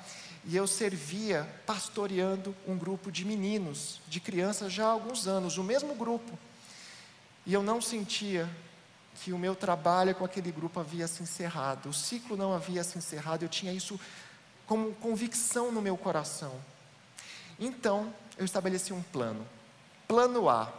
e 0.44 0.56
eu 0.56 0.66
servia 0.66 1.48
pastoreando 1.64 2.54
um 2.66 2.76
grupo 2.76 3.10
de 3.10 3.24
meninos, 3.24 4.00
de 4.08 4.20
crianças 4.20 4.72
já 4.72 4.86
há 4.86 4.90
alguns 4.90 5.26
anos, 5.26 5.56
o 5.56 5.64
mesmo 5.64 5.94
grupo. 5.94 6.36
E 7.46 7.52
eu 7.52 7.62
não 7.62 7.80
sentia 7.80 8.48
que 9.22 9.32
o 9.32 9.38
meu 9.38 9.54
trabalho 9.54 10.14
com 10.14 10.24
aquele 10.24 10.50
grupo 10.50 10.80
havia 10.80 11.06
se 11.06 11.22
encerrado, 11.22 11.88
o 11.88 11.94
ciclo 11.94 12.36
não 12.36 12.52
havia 12.52 12.82
se 12.82 12.98
encerrado, 12.98 13.44
eu 13.44 13.48
tinha 13.48 13.72
isso 13.72 13.98
como 14.66 14.94
convicção 14.94 15.70
no 15.70 15.80
meu 15.80 15.96
coração. 15.96 16.52
Então, 17.58 18.12
eu 18.36 18.44
estabeleci 18.44 18.92
um 18.92 19.02
plano. 19.02 19.46
Plano 20.06 20.48
A, 20.48 20.72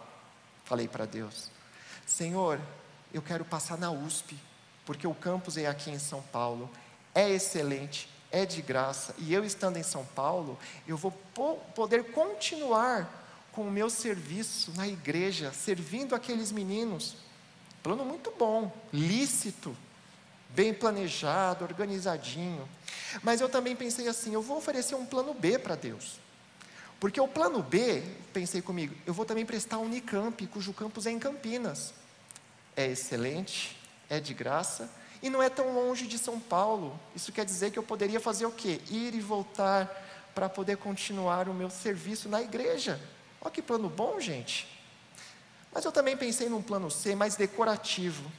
falei 0.63 0.87
para 0.87 1.05
Deus: 1.05 1.49
Senhor, 2.05 2.59
eu 3.13 3.21
quero 3.21 3.45
passar 3.45 3.77
na 3.77 3.91
USP, 3.91 4.37
porque 4.85 5.07
o 5.07 5.15
campus 5.15 5.57
é 5.57 5.67
aqui 5.67 5.89
em 5.89 5.99
São 5.99 6.21
Paulo, 6.21 6.69
é 7.13 7.29
excelente, 7.29 8.09
é 8.31 8.45
de 8.45 8.61
graça, 8.61 9.15
e 9.17 9.33
eu 9.33 9.43
estando 9.43 9.77
em 9.77 9.83
São 9.83 10.05
Paulo, 10.05 10.57
eu 10.87 10.97
vou 10.97 11.11
poder 11.73 12.11
continuar 12.11 13.23
com 13.51 13.61
o 13.61 13.71
meu 13.71 13.89
serviço 13.89 14.71
na 14.75 14.87
igreja, 14.87 15.53
servindo 15.53 16.13
aqueles 16.13 16.51
meninos. 16.51 17.15
Plano 17.81 18.03
muito 18.03 18.33
bom, 18.37 18.71
lícito, 18.91 19.75
bem 20.49 20.73
planejado, 20.73 21.63
organizadinho. 21.63 22.67
Mas 23.23 23.39
eu 23.39 23.47
também 23.47 23.75
pensei 23.75 24.07
assim: 24.07 24.33
eu 24.33 24.41
vou 24.41 24.57
oferecer 24.57 24.95
um 24.95 25.05
plano 25.05 25.33
B 25.33 25.57
para 25.57 25.75
Deus. 25.75 26.19
Porque 26.99 27.19
o 27.19 27.27
plano 27.27 27.61
B, 27.61 28.01
pensei 28.33 28.61
comigo, 28.61 28.95
eu 29.05 29.13
vou 29.13 29.25
também 29.25 29.45
prestar 29.45 29.77
a 29.77 29.79
Unicamp, 29.79 30.45
cujo 30.47 30.73
campus 30.73 31.05
é 31.05 31.11
em 31.11 31.19
Campinas. 31.19 31.93
É 32.75 32.87
excelente, 32.87 33.77
é 34.09 34.19
de 34.19 34.33
graça, 34.33 34.89
e 35.21 35.29
não 35.29 35.41
é 35.41 35.49
tão 35.49 35.73
longe 35.73 36.07
de 36.07 36.17
São 36.17 36.39
Paulo. 36.39 36.99
Isso 37.15 37.31
quer 37.31 37.45
dizer 37.45 37.71
que 37.71 37.79
eu 37.79 37.83
poderia 37.83 38.19
fazer 38.19 38.45
o 38.45 38.51
quê? 38.51 38.81
Ir 38.89 39.13
e 39.13 39.19
voltar 39.19 39.89
para 40.33 40.49
poder 40.49 40.77
continuar 40.77 41.47
o 41.47 41.53
meu 41.53 41.69
serviço 41.69 42.27
na 42.27 42.41
igreja. 42.41 42.99
Olha 43.41 43.51
que 43.51 43.61
plano 43.61 43.89
bom, 43.89 44.19
gente. 44.19 44.67
Mas 45.73 45.83
eu 45.85 45.91
também 45.91 46.15
pensei 46.15 46.49
num 46.49 46.61
plano 46.61 46.89
C, 46.89 47.15
mais 47.15 47.35
decorativo. 47.35 48.31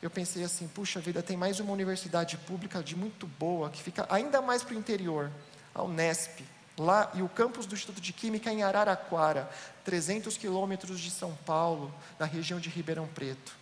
Eu 0.00 0.10
pensei 0.10 0.42
assim, 0.42 0.66
puxa 0.66 1.00
vida, 1.00 1.22
tem 1.22 1.36
mais 1.36 1.60
uma 1.60 1.72
universidade 1.72 2.36
pública 2.38 2.82
de 2.82 2.96
muito 2.96 3.26
boa, 3.26 3.70
que 3.70 3.82
fica 3.82 4.06
ainda 4.10 4.42
mais 4.42 4.62
para 4.62 4.74
o 4.74 4.78
interior, 4.78 5.30
a 5.74 5.82
Unesp, 5.82 6.40
lá, 6.78 7.10
e 7.14 7.22
o 7.22 7.28
campus 7.28 7.66
do 7.66 7.74
Instituto 7.74 8.00
de 8.00 8.12
Química 8.12 8.50
em 8.52 8.62
Araraquara, 8.62 9.50
300 9.84 10.36
quilômetros 10.36 10.98
de 11.00 11.10
São 11.10 11.34
Paulo, 11.44 11.92
na 12.18 12.26
região 12.26 12.58
de 12.58 12.68
Ribeirão 12.68 13.06
Preto. 13.08 13.56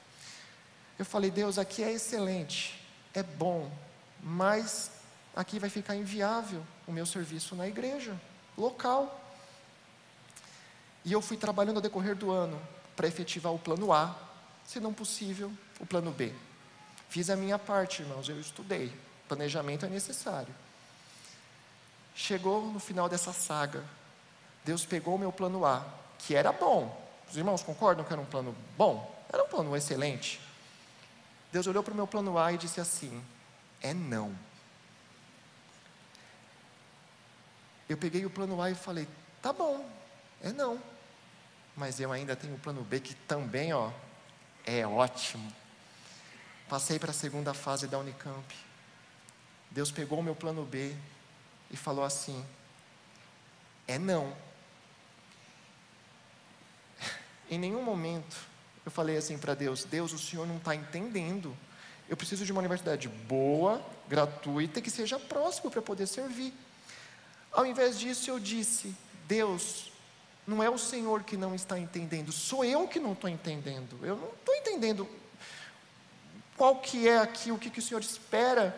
Eu 0.99 1.05
falei, 1.05 1.31
Deus, 1.31 1.59
aqui 1.59 1.83
é 1.83 1.93
excelente, 1.93 2.85
é 3.15 3.23
bom, 3.23 3.71
mas 4.23 4.91
aqui 5.35 5.59
vai 5.59 5.71
ficar 5.71 5.97
inviável 5.97 6.63
o 6.87 6.93
meu 6.93 7.07
serviço 7.07 7.57
na 7.57 7.67
igreja, 7.67 8.21
local. 8.57 9.19
E 11.05 11.13
eu 11.13 11.23
fui 11.23 11.37
trabalhando 11.37 11.77
ao 11.77 11.83
decorrer 11.83 12.15
do 12.15 12.31
ano 12.31 12.61
para 12.95 13.09
efetivar 13.09 13.53
o 13.53 13.59
plano 13.59 13.93
A, 13.93 14.15
se 14.65 14.79
não 14.79 14.93
possível, 14.93 15.51
o 15.81 15.87
plano 15.87 16.11
B. 16.11 16.33
Fiz 17.09 17.31
a 17.31 17.37
minha 17.37 17.59
parte, 17.59 18.03
irmãos, 18.03 18.29
eu 18.29 18.39
estudei. 18.39 18.93
Planejamento 19.27 19.87
é 19.87 19.89
necessário. 19.89 20.55
Chegou 22.21 22.67
no 22.67 22.79
final 22.79 23.09
dessa 23.09 23.33
saga, 23.33 23.83
Deus 24.63 24.85
pegou 24.85 25.15
o 25.15 25.19
meu 25.19 25.33
plano 25.33 25.65
A, 25.65 25.83
que 26.19 26.35
era 26.35 26.53
bom, 26.53 26.95
Os 27.31 27.35
irmãos 27.35 27.63
concordam 27.63 28.05
que 28.05 28.13
era 28.13 28.21
um 28.21 28.27
plano 28.27 28.55
bom? 28.77 29.11
Era 29.33 29.43
um 29.43 29.49
plano 29.49 29.75
excelente. 29.75 30.39
Deus 31.51 31.67
olhou 31.67 31.83
para 31.83 31.95
o 31.95 31.97
meu 31.97 32.07
plano 32.07 32.37
A 32.37 32.53
e 32.53 32.59
disse 32.59 32.79
assim: 32.79 33.25
é 33.81 33.95
não. 33.95 34.37
Eu 37.89 37.97
peguei 37.97 38.27
o 38.27 38.31
plano 38.31 38.61
A 38.61 38.71
e 38.71 38.75
falei: 38.75 39.09
tá 39.41 39.51
bom, 39.51 39.89
é 40.43 40.53
não. 40.53 40.79
Mas 41.75 42.01
eu 42.01 42.13
ainda 42.13 42.37
tenho 42.37 42.55
o 42.55 42.59
plano 42.59 42.83
B 42.83 43.01
que 43.01 43.15
também, 43.15 43.73
ó, 43.73 43.91
é 44.67 44.87
ótimo. 44.87 45.51
Passei 46.69 46.99
para 46.99 47.13
a 47.13 47.15
segunda 47.15 47.55
fase 47.55 47.87
da 47.87 47.99
Unicamp. 47.99 48.55
Deus 49.71 49.91
pegou 49.91 50.19
o 50.19 50.23
meu 50.23 50.35
plano 50.35 50.67
B 50.67 50.95
e 51.71 51.77
falou 51.77 52.05
assim: 52.05 52.45
é 53.87 53.99
não. 53.99 54.35
Em 57.51 57.59
nenhum 57.59 57.83
momento 57.83 58.37
eu 58.85 58.91
falei 58.91 59.17
assim 59.17 59.39
para 59.39 59.55
Deus: 59.55 59.85
Deus, 59.85 60.13
o 60.13 60.19
Senhor 60.19 60.47
não 60.47 60.57
está 60.57 60.75
entendendo. 60.75 61.57
Eu 62.09 62.17
preciso 62.17 62.45
de 62.45 62.51
uma 62.51 62.59
universidade 62.59 63.09
boa, 63.09 63.85
gratuita, 64.09 64.81
que 64.81 64.91
seja 64.91 65.19
próxima 65.19 65.71
para 65.71 65.81
poder 65.81 66.07
servir. 66.07 66.53
Ao 67.53 67.65
invés 67.65 67.99
disso, 67.99 68.31
eu 68.31 68.39
disse: 68.39 68.95
Deus, 69.27 69.93
não 70.47 70.63
é 70.63 70.69
o 70.69 70.79
Senhor 70.79 71.23
que 71.23 71.37
não 71.37 71.55
está 71.55 71.79
entendendo, 71.79 72.33
sou 72.33 72.65
eu 72.65 72.89
que 72.89 72.99
não 72.99 73.13
estou 73.13 73.31
entendendo. 73.31 73.99
Eu 74.03 74.17
não 74.17 74.29
estou 74.29 74.55
entendendo 74.55 75.09
qual 76.57 76.77
que 76.77 77.09
é 77.09 77.19
aqui, 77.19 77.53
o 77.53 77.59
que, 77.59 77.71
que 77.71 77.79
o 77.79 77.83
Senhor 77.83 78.01
espera 78.01 78.77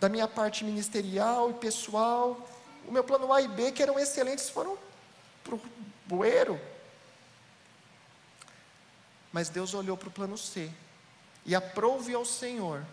da 0.00 0.08
minha 0.08 0.28
parte 0.28 0.64
ministerial 0.64 1.50
e 1.50 1.54
pessoal. 1.54 2.48
O 2.86 2.92
meu 2.92 3.02
plano 3.02 3.32
A 3.32 3.42
e 3.42 3.48
B, 3.48 3.72
que 3.72 3.82
eram 3.82 3.98
excelentes, 3.98 4.48
foram 4.48 4.78
para 5.42 5.54
o 5.54 5.60
bueiro. 6.06 6.60
Mas 9.32 9.48
Deus 9.48 9.74
olhou 9.74 9.96
para 9.96 10.08
o 10.08 10.12
plano 10.12 10.38
C 10.38 10.70
e 11.44 11.54
aprove 11.54 12.14
ao 12.14 12.24
Senhor 12.24 12.84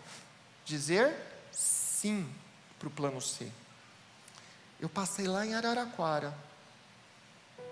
dizer 0.64 1.14
sim 1.52 2.28
para 2.78 2.88
o 2.88 2.90
plano 2.90 3.20
C. 3.20 3.50
Eu 4.80 4.88
passei 4.88 5.26
lá 5.26 5.46
em 5.46 5.54
Araraquara, 5.54 6.34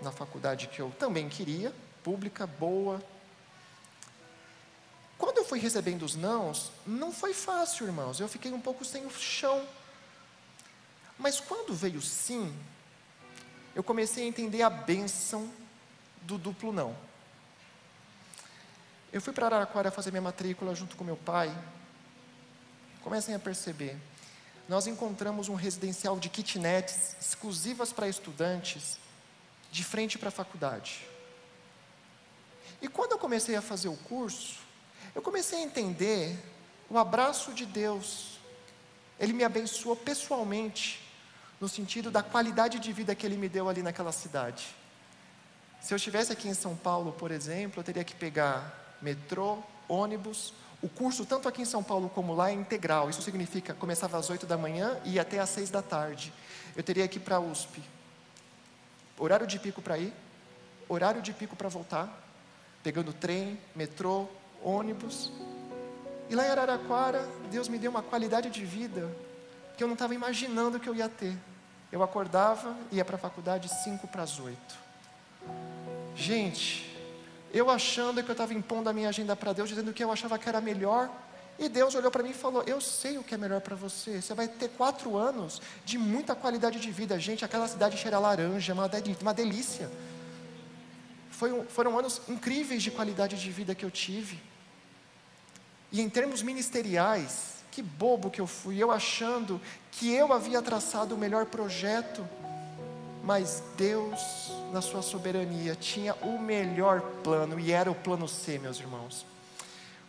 na 0.01 0.11
faculdade 0.11 0.67
que 0.67 0.81
eu 0.81 0.91
também 0.97 1.29
queria, 1.29 1.73
pública, 2.03 2.47
boa. 2.47 3.01
Eu 5.43 5.49
fui 5.49 5.59
recebendo 5.59 6.03
os 6.03 6.15
nãos, 6.15 6.71
não 6.87 7.11
foi 7.11 7.33
fácil, 7.33 7.85
irmãos. 7.85 8.17
Eu 8.17 8.29
fiquei 8.29 8.53
um 8.53 8.61
pouco 8.61 8.85
sem 8.85 9.05
o 9.05 9.11
chão. 9.11 9.67
Mas 11.19 11.41
quando 11.41 11.73
veio 11.73 12.01
sim, 12.01 12.57
eu 13.75 13.83
comecei 13.83 14.23
a 14.23 14.27
entender 14.27 14.61
a 14.61 14.69
bênção 14.69 15.51
do 16.21 16.37
duplo 16.37 16.71
não. 16.71 16.95
Eu 19.11 19.21
fui 19.21 19.33
para 19.33 19.47
Araraquara 19.47 19.91
fazer 19.91 20.11
minha 20.11 20.21
matrícula 20.21 20.73
junto 20.73 20.95
com 20.95 21.03
meu 21.03 21.17
pai. 21.17 21.53
Comecem 23.01 23.35
a 23.35 23.39
perceber. 23.39 23.97
Nós 24.69 24.87
encontramos 24.87 25.49
um 25.49 25.55
residencial 25.55 26.17
de 26.17 26.29
kitnets 26.29 27.17
exclusivas 27.19 27.91
para 27.91 28.07
estudantes, 28.07 28.97
de 29.69 29.83
frente 29.83 30.17
para 30.17 30.29
a 30.29 30.31
faculdade. 30.31 31.05
E 32.81 32.87
quando 32.87 33.11
eu 33.11 33.19
comecei 33.19 33.57
a 33.57 33.61
fazer 33.61 33.89
o 33.89 33.97
curso, 33.97 34.62
eu 35.15 35.21
comecei 35.21 35.59
a 35.59 35.61
entender 35.61 36.37
o 36.89 36.97
abraço 36.97 37.53
de 37.53 37.65
Deus. 37.65 38.39
Ele 39.19 39.33
me 39.33 39.43
abençoou 39.43 39.95
pessoalmente, 39.95 41.01
no 41.61 41.69
sentido 41.69 42.11
da 42.11 42.23
qualidade 42.23 42.79
de 42.79 42.91
vida 42.91 43.15
que 43.15 43.25
Ele 43.25 43.37
me 43.37 43.47
deu 43.47 43.69
ali 43.69 43.81
naquela 43.81 44.11
cidade. 44.11 44.75
Se 45.79 45.93
eu 45.93 45.97
estivesse 45.97 46.31
aqui 46.31 46.47
em 46.47 46.53
São 46.53 46.75
Paulo, 46.75 47.11
por 47.11 47.31
exemplo, 47.31 47.79
eu 47.79 47.83
teria 47.83 48.03
que 48.03 48.15
pegar 48.15 48.97
metrô, 49.01 49.59
ônibus. 49.87 50.53
O 50.81 50.89
curso, 50.89 51.25
tanto 51.25 51.47
aqui 51.47 51.61
em 51.61 51.65
São 51.65 51.83
Paulo 51.83 52.09
como 52.09 52.33
lá, 52.33 52.49
é 52.49 52.53
integral. 52.53 53.09
Isso 53.09 53.21
significa 53.21 53.73
começava 53.73 54.17
às 54.17 54.29
8 54.29 54.45
da 54.45 54.57
manhã 54.57 54.99
e 55.05 55.13
ia 55.13 55.21
até 55.21 55.39
às 55.39 55.49
6 55.49 55.69
da 55.69 55.81
tarde. 55.81 56.33
Eu 56.75 56.83
teria 56.83 57.07
que 57.07 57.17
ir 57.17 57.21
para 57.21 57.35
a 57.35 57.39
USP. 57.39 57.81
Horário 59.17 59.45
de 59.45 59.59
pico 59.59 59.81
para 59.81 59.97
ir, 59.97 60.13
horário 60.89 61.21
de 61.21 61.31
pico 61.33 61.55
para 61.55 61.69
voltar, 61.69 62.09
pegando 62.81 63.13
trem, 63.13 63.59
metrô, 63.75 64.27
ônibus. 64.63 65.31
E 66.29 66.35
lá 66.35 66.45
em 66.45 66.49
Araraquara, 66.49 67.27
Deus 67.51 67.67
me 67.67 67.77
deu 67.77 67.91
uma 67.91 68.01
qualidade 68.01 68.49
de 68.49 68.63
vida 68.63 69.09
que 69.77 69.83
eu 69.83 69.87
não 69.87 69.93
estava 69.93 70.13
imaginando 70.15 70.79
que 70.79 70.87
eu 70.87 70.95
ia 70.95 71.09
ter. 71.09 71.35
Eu 71.91 72.01
acordava, 72.01 72.75
ia 72.91 73.05
para 73.05 73.15
a 73.15 73.19
faculdade 73.19 73.69
5 73.69 74.07
para 74.07 74.23
as 74.23 74.39
8. 74.39 74.57
Gente, 76.15 76.91
eu 77.53 77.69
achando 77.69 78.23
que 78.23 78.29
eu 78.29 78.33
estava 78.33 78.53
impondo 78.53 78.89
a 78.89 78.93
minha 78.93 79.09
agenda 79.09 79.35
para 79.35 79.53
Deus, 79.53 79.69
dizendo 79.69 79.93
que 79.93 80.03
eu 80.03 80.11
achava 80.11 80.39
que 80.39 80.49
era 80.49 80.59
melhor. 80.59 81.09
E 81.59 81.69
Deus 81.69 81.93
olhou 81.93 82.09
para 82.09 82.23
mim 82.23 82.31
e 82.31 82.33
falou: 82.33 82.63
Eu 82.65 82.81
sei 82.81 83.17
o 83.17 83.23
que 83.23 83.35
é 83.35 83.37
melhor 83.37 83.61
para 83.61 83.75
você. 83.75 84.21
Você 84.21 84.33
vai 84.33 84.47
ter 84.47 84.69
quatro 84.69 85.15
anos 85.15 85.61
de 85.85 85.97
muita 85.99 86.33
qualidade 86.33 86.79
de 86.79 86.91
vida. 86.91 87.19
Gente, 87.19 87.45
aquela 87.45 87.67
cidade 87.67 87.95
cheira 87.97 88.17
laranja, 88.17 88.73
uma, 88.73 88.89
uma 89.21 89.33
delícia. 89.33 89.89
Foi, 91.29 91.63
foram 91.65 91.97
anos 91.97 92.21
incríveis 92.27 92.81
de 92.81 92.89
qualidade 92.89 93.39
de 93.39 93.51
vida 93.51 93.75
que 93.75 93.85
eu 93.85 93.91
tive. 93.91 94.41
E 95.93 96.01
em 96.01 96.09
termos 96.09 96.41
ministeriais, 96.41 97.63
que 97.71 97.81
bobo 97.81 98.29
que 98.29 98.41
eu 98.41 98.47
fui, 98.47 98.77
eu 98.83 98.91
achando 98.91 99.61
que 99.91 100.11
eu 100.11 100.33
havia 100.33 100.61
traçado 100.61 101.15
o 101.15 101.17
melhor 101.17 101.45
projeto 101.45 102.27
mas 103.23 103.63
Deus, 103.77 104.51
na 104.73 104.81
sua 104.81 105.01
soberania, 105.01 105.75
tinha 105.75 106.13
o 106.15 106.37
melhor 106.37 106.99
plano, 107.23 107.57
e 107.57 107.71
era 107.71 107.89
o 107.89 107.95
plano 107.95 108.27
C, 108.27 108.59
meus 108.59 108.79
irmãos. 108.79 109.25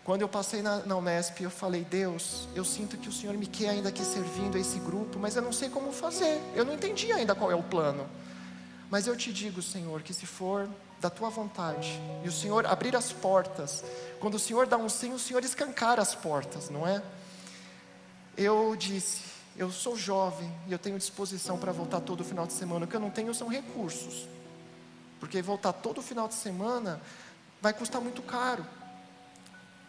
Quando 0.02 0.22
eu 0.22 0.28
passei 0.28 0.60
na, 0.60 0.80
na 0.80 0.96
Unesp, 0.96 1.40
eu 1.40 1.50
falei: 1.50 1.82
Deus, 1.84 2.48
eu 2.56 2.64
sinto 2.64 2.98
que 2.98 3.08
o 3.08 3.12
Senhor 3.12 3.36
me 3.36 3.46
quer 3.46 3.70
ainda 3.70 3.88
aqui 3.88 4.04
servindo 4.04 4.56
a 4.56 4.60
esse 4.60 4.80
grupo, 4.80 5.18
mas 5.18 5.36
eu 5.36 5.42
não 5.42 5.52
sei 5.52 5.70
como 5.70 5.92
fazer, 5.92 6.40
eu 6.56 6.64
não 6.64 6.74
entendi 6.74 7.12
ainda 7.12 7.36
qual 7.36 7.52
é 7.52 7.54
o 7.54 7.62
plano. 7.62 8.04
Mas 8.90 9.06
eu 9.06 9.16
te 9.16 9.32
digo, 9.32 9.62
Senhor, 9.62 10.02
que 10.02 10.12
se 10.12 10.26
for 10.26 10.68
da 11.04 11.10
tua 11.10 11.28
vontade, 11.28 12.00
e 12.24 12.28
o 12.28 12.32
Senhor 12.32 12.64
abrir 12.64 12.96
as 12.96 13.12
portas, 13.12 13.84
quando 14.18 14.36
o 14.36 14.38
Senhor 14.38 14.66
dá 14.66 14.78
um 14.78 14.88
sim, 14.88 15.12
o 15.12 15.18
Senhor 15.18 15.44
escancar 15.44 16.00
as 16.00 16.14
portas, 16.14 16.70
não 16.70 16.86
é? 16.86 17.02
Eu 18.34 18.74
disse: 18.74 19.20
eu 19.54 19.70
sou 19.70 19.96
jovem 19.96 20.50
e 20.66 20.72
eu 20.72 20.78
tenho 20.78 20.98
disposição 20.98 21.58
para 21.58 21.72
voltar 21.72 22.00
todo 22.00 22.24
final 22.24 22.46
de 22.46 22.54
semana. 22.54 22.86
O 22.86 22.88
que 22.88 22.96
eu 22.96 23.00
não 23.00 23.10
tenho 23.10 23.34
são 23.34 23.48
recursos. 23.48 24.26
Porque 25.20 25.42
voltar 25.42 25.74
todo 25.74 26.00
final 26.00 26.26
de 26.26 26.34
semana 26.34 26.98
vai 27.60 27.74
custar 27.74 28.00
muito 28.00 28.22
caro. 28.22 28.66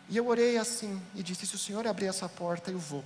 E 0.10 0.18
eu 0.18 0.28
orei 0.28 0.58
assim 0.58 1.02
e 1.16 1.24
disse: 1.24 1.48
Se 1.48 1.56
o 1.56 1.58
Senhor 1.58 1.88
abrir 1.88 2.08
essa 2.08 2.28
porta, 2.28 2.72
eu 2.72 2.78
vou. 2.78 3.06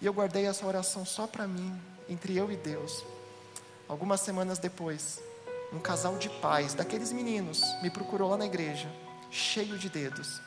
E 0.00 0.06
eu 0.06 0.12
guardei 0.12 0.44
essa 0.44 0.66
oração 0.66 1.06
só 1.06 1.26
para 1.26 1.46
mim, 1.46 1.72
entre 2.08 2.36
eu 2.36 2.50
e 2.50 2.56
Deus. 2.56 3.04
Algumas 3.88 4.20
semanas 4.20 4.58
depois, 4.58 5.22
um 5.72 5.78
casal 5.78 6.16
de 6.16 6.28
pais, 6.28 6.74
daqueles 6.74 7.12
meninos, 7.12 7.62
me 7.82 7.90
procurou 7.90 8.30
lá 8.30 8.36
na 8.36 8.46
igreja, 8.46 8.90
cheio 9.30 9.78
de 9.78 9.88
dedos. 9.88 10.40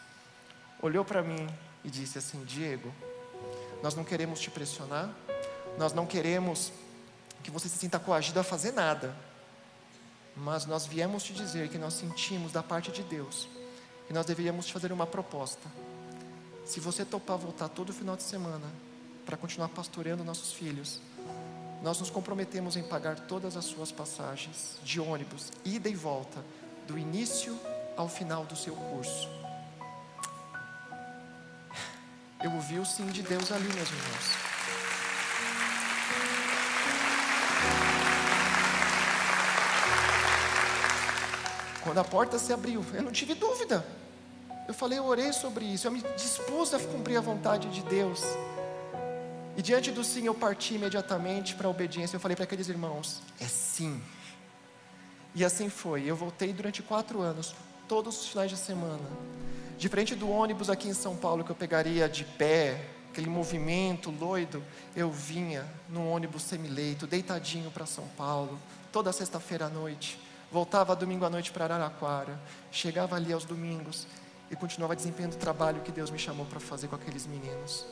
Olhou 0.81 1.03
para 1.03 1.21
mim 1.21 1.47
e 1.83 1.89
disse 1.89 2.17
assim: 2.17 2.43
Diego, 2.43 2.93
nós 3.83 3.95
não 3.95 4.03
queremos 4.03 4.39
te 4.39 4.49
pressionar, 4.49 5.09
nós 5.77 5.93
não 5.93 6.05
queremos 6.05 6.71
que 7.43 7.51
você 7.51 7.69
se 7.69 7.77
sinta 7.77 7.99
coagido 7.99 8.39
a 8.39 8.43
fazer 8.43 8.71
nada, 8.71 9.15
mas 10.35 10.65
nós 10.65 10.85
viemos 10.85 11.23
te 11.23 11.33
dizer 11.33 11.69
que 11.69 11.77
nós 11.77 11.93
sentimos 11.93 12.51
da 12.51 12.63
parte 12.63 12.91
de 12.91 13.03
Deus 13.03 13.47
que 14.09 14.13
nós 14.13 14.25
deveríamos 14.25 14.65
te 14.65 14.73
fazer 14.73 14.91
uma 14.91 15.05
proposta. 15.05 15.69
Se 16.65 16.79
você 16.79 17.05
topar 17.05 17.37
voltar 17.37 17.69
todo 17.69 17.93
final 17.93 18.15
de 18.15 18.23
semana 18.23 18.65
para 19.23 19.37
continuar 19.37 19.69
pastoreando 19.69 20.23
nossos 20.23 20.51
filhos, 20.51 20.99
nós 21.81 21.99
nos 21.99 22.09
comprometemos 22.09 22.75
em 22.75 22.83
pagar 22.83 23.19
todas 23.19 23.55
as 23.55 23.65
suas 23.65 23.91
passagens 23.91 24.77
de 24.83 24.99
ônibus, 24.99 25.51
ida 25.63 25.87
e 25.87 25.95
volta, 25.95 26.43
do 26.87 26.97
início 26.97 27.57
ao 27.95 28.09
final 28.09 28.45
do 28.45 28.55
seu 28.55 28.75
curso. 28.75 29.29
Eu 32.43 32.51
ouvi 32.53 32.79
o 32.79 32.85
sim 32.85 33.07
de 33.07 33.21
Deus 33.21 33.51
ali, 33.51 33.67
meus 33.73 33.89
irmãos. 33.89 34.49
Quando 41.83 41.97
a 41.97 42.03
porta 42.03 42.37
se 42.37 42.53
abriu, 42.53 42.85
eu 42.93 43.01
não 43.01 43.11
tive 43.11 43.33
dúvida. 43.33 43.85
Eu 44.67 44.73
falei, 44.73 44.99
eu 44.99 45.05
orei 45.05 45.33
sobre 45.33 45.65
isso, 45.65 45.87
eu 45.87 45.91
me 45.91 46.01
dispus 46.15 46.73
a 46.73 46.79
cumprir 46.79 47.17
a 47.17 47.21
vontade 47.21 47.69
de 47.69 47.81
Deus. 47.83 48.21
E 49.59 49.61
diante 49.61 49.91
do 49.91 50.05
sim, 50.05 50.25
eu 50.25 50.33
parti 50.33 50.75
imediatamente 50.75 51.53
para 51.53 51.67
a 51.67 51.69
obediência. 51.69 52.15
Eu 52.15 52.19
falei 52.21 52.33
para 52.33 52.45
aqueles 52.45 52.69
irmãos: 52.69 53.21
é 53.41 53.45
sim. 53.45 54.01
E 55.35 55.43
assim 55.43 55.67
foi. 55.67 56.05
Eu 56.05 56.15
voltei 56.15 56.53
durante 56.53 56.81
quatro 56.81 57.19
anos, 57.19 57.53
todos 57.85 58.21
os 58.21 58.29
finais 58.29 58.49
de 58.49 58.55
semana. 58.55 59.03
Diferente 59.77 60.15
do 60.15 60.29
ônibus 60.29 60.69
aqui 60.69 60.87
em 60.87 60.93
São 60.93 61.13
Paulo 61.13 61.43
que 61.43 61.49
eu 61.49 61.55
pegaria 61.57 62.07
de 62.07 62.23
pé, 62.23 62.85
aquele 63.11 63.29
movimento 63.29 64.09
loido, 64.11 64.63
eu 64.95 65.11
vinha 65.11 65.67
no 65.89 66.07
ônibus 66.07 66.43
semileito, 66.43 67.05
deitadinho 67.05 67.69
para 67.69 67.85
São 67.85 68.07
Paulo, 68.15 68.57
toda 68.93 69.11
sexta-feira 69.11 69.65
à 69.65 69.69
noite, 69.69 70.17
voltava 70.49 70.95
domingo 70.95 71.25
à 71.25 71.29
noite 71.29 71.51
para 71.51 71.65
Araraquara, 71.65 72.39
chegava 72.71 73.17
ali 73.17 73.33
aos 73.33 73.43
domingos 73.43 74.07
e 74.49 74.55
continuava 74.55 74.95
desempenhando 74.95 75.33
o 75.33 75.37
trabalho 75.37 75.81
que 75.81 75.91
Deus 75.91 76.09
me 76.09 76.17
chamou 76.17 76.45
para 76.45 76.61
fazer 76.61 76.87
com 76.87 76.95
aqueles 76.95 77.27
meninos. 77.27 77.85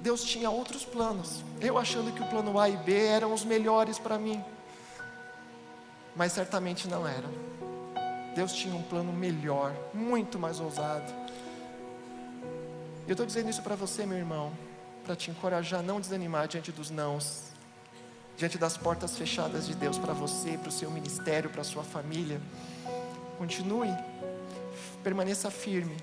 Deus 0.00 0.22
tinha 0.22 0.48
outros 0.50 0.84
planos, 0.84 1.42
eu 1.60 1.76
achando 1.76 2.12
que 2.12 2.22
o 2.22 2.26
plano 2.28 2.58
A 2.58 2.68
e 2.68 2.76
B 2.76 2.94
eram 2.94 3.32
os 3.34 3.44
melhores 3.44 3.98
para 3.98 4.18
mim, 4.18 4.42
mas 6.14 6.32
certamente 6.32 6.86
não 6.88 7.06
eram. 7.06 7.30
Deus 8.34 8.52
tinha 8.52 8.74
um 8.74 8.82
plano 8.82 9.12
melhor, 9.12 9.74
muito 9.92 10.38
mais 10.38 10.60
ousado. 10.60 11.12
Eu 13.06 13.12
estou 13.12 13.26
dizendo 13.26 13.50
isso 13.50 13.62
para 13.62 13.74
você, 13.74 14.06
meu 14.06 14.18
irmão, 14.18 14.52
para 15.04 15.16
te 15.16 15.30
encorajar 15.30 15.80
a 15.80 15.82
não 15.82 16.00
desanimar 16.00 16.46
diante 16.46 16.70
dos 16.70 16.90
nãos, 16.90 17.44
diante 18.36 18.56
das 18.56 18.76
portas 18.76 19.16
fechadas 19.16 19.66
de 19.66 19.74
Deus 19.74 19.98
para 19.98 20.12
você, 20.12 20.56
para 20.56 20.68
o 20.68 20.72
seu 20.72 20.90
ministério, 20.90 21.50
para 21.50 21.62
a 21.62 21.64
sua 21.64 21.82
família. 21.82 22.40
Continue, 23.36 23.92
permaneça 25.02 25.50
firme, 25.50 25.96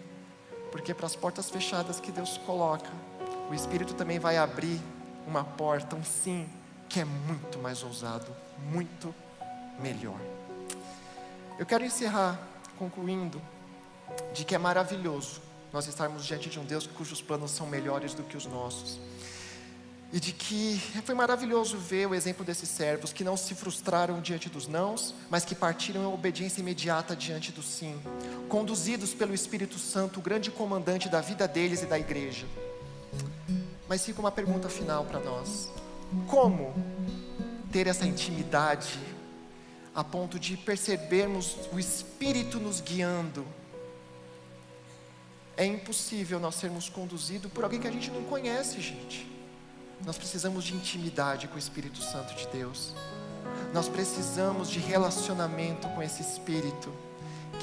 porque 0.71 0.93
para 0.93 1.05
as 1.05 1.15
portas 1.15 1.49
fechadas 1.49 1.99
que 1.99 2.11
Deus 2.11 2.37
coloca, 2.39 2.89
o 3.49 3.53
Espírito 3.53 3.93
também 3.93 4.19
vai 4.19 4.37
abrir 4.37 4.79
uma 5.27 5.43
porta, 5.43 5.95
um 5.95 6.03
sim, 6.03 6.47
que 6.89 6.99
é 6.99 7.05
muito 7.05 7.59
mais 7.59 7.83
ousado, 7.83 8.27
muito 8.71 9.13
melhor. 9.79 10.19
Eu 11.57 11.65
quero 11.65 11.83
encerrar 11.83 12.39
concluindo 12.77 13.41
de 14.33 14.43
que 14.43 14.55
é 14.55 14.57
maravilhoso 14.57 15.41
nós 15.71 15.87
estarmos 15.87 16.25
diante 16.25 16.49
de 16.49 16.59
um 16.59 16.63
Deus 16.63 16.87
cujos 16.87 17.21
planos 17.21 17.51
são 17.51 17.67
melhores 17.67 18.13
do 18.13 18.23
que 18.23 18.37
os 18.37 18.45
nossos. 18.45 18.99
E 20.13 20.19
de 20.19 20.31
que 20.31 20.79
foi 21.03 21.13
maravilhoso 21.13 21.77
ver 21.77 22.07
o 22.07 22.15
exemplo 22.15 22.45
desses 22.45 22.69
servos 22.69 23.11
que 23.11 23.23
não 23.23 23.35
se 23.35 23.53
frustraram 23.53 24.21
diante 24.21 24.47
dos 24.47 24.67
nãos, 24.67 25.13
mas 25.29 25.43
que 25.43 25.53
partiram 25.53 26.03
em 26.03 26.13
obediência 26.13 26.61
imediata 26.61 27.15
diante 27.15 27.51
do 27.51 27.61
sim, 27.61 27.99
conduzidos 28.47 29.13
pelo 29.13 29.33
Espírito 29.33 29.77
Santo, 29.77 30.19
o 30.19 30.23
grande 30.23 30.49
comandante 30.49 31.09
da 31.09 31.19
vida 31.19 31.47
deles 31.47 31.81
e 31.81 31.85
da 31.85 31.99
igreja. 31.99 32.45
Mas 33.87 34.05
fica 34.05 34.19
uma 34.19 34.31
pergunta 34.31 34.69
final 34.69 35.05
para 35.05 35.19
nós: 35.19 35.69
como 36.27 36.73
ter 37.71 37.87
essa 37.87 38.05
intimidade 38.05 38.99
a 39.93 40.03
ponto 40.03 40.39
de 40.39 40.57
percebermos 40.57 41.57
o 41.71 41.79
Espírito 41.79 42.59
nos 42.59 42.81
guiando? 42.81 43.45
É 45.57 45.65
impossível 45.65 46.39
nós 46.39 46.55
sermos 46.55 46.89
conduzidos 46.89 47.51
por 47.51 47.63
alguém 47.63 47.79
que 47.79 47.87
a 47.87 47.91
gente 47.91 48.11
não 48.11 48.23
conhece, 48.23 48.81
gente. 48.81 49.31
Nós 50.05 50.17
precisamos 50.17 50.65
de 50.65 50.75
intimidade 50.75 51.47
com 51.47 51.55
o 51.55 51.59
Espírito 51.59 52.01
Santo 52.01 52.35
de 52.35 52.45
Deus. 52.47 52.93
Nós 53.73 53.87
precisamos 53.87 54.69
de 54.69 54.79
relacionamento 54.79 55.87
com 55.89 56.03
esse 56.03 56.21
Espírito, 56.21 56.93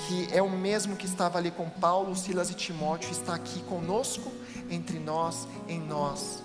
que 0.07 0.29
é 0.33 0.41
o 0.41 0.49
mesmo 0.49 0.97
que 0.97 1.05
estava 1.05 1.37
ali 1.39 1.51
com 1.51 1.69
Paulo, 1.69 2.17
Silas 2.17 2.51
e 2.51 2.55
Timóteo, 2.55 3.11
está 3.11 3.35
aqui 3.35 3.61
conosco, 3.65 4.33
entre 4.71 4.99
nós, 4.99 5.47
em 5.69 5.81
nós. 5.81 6.43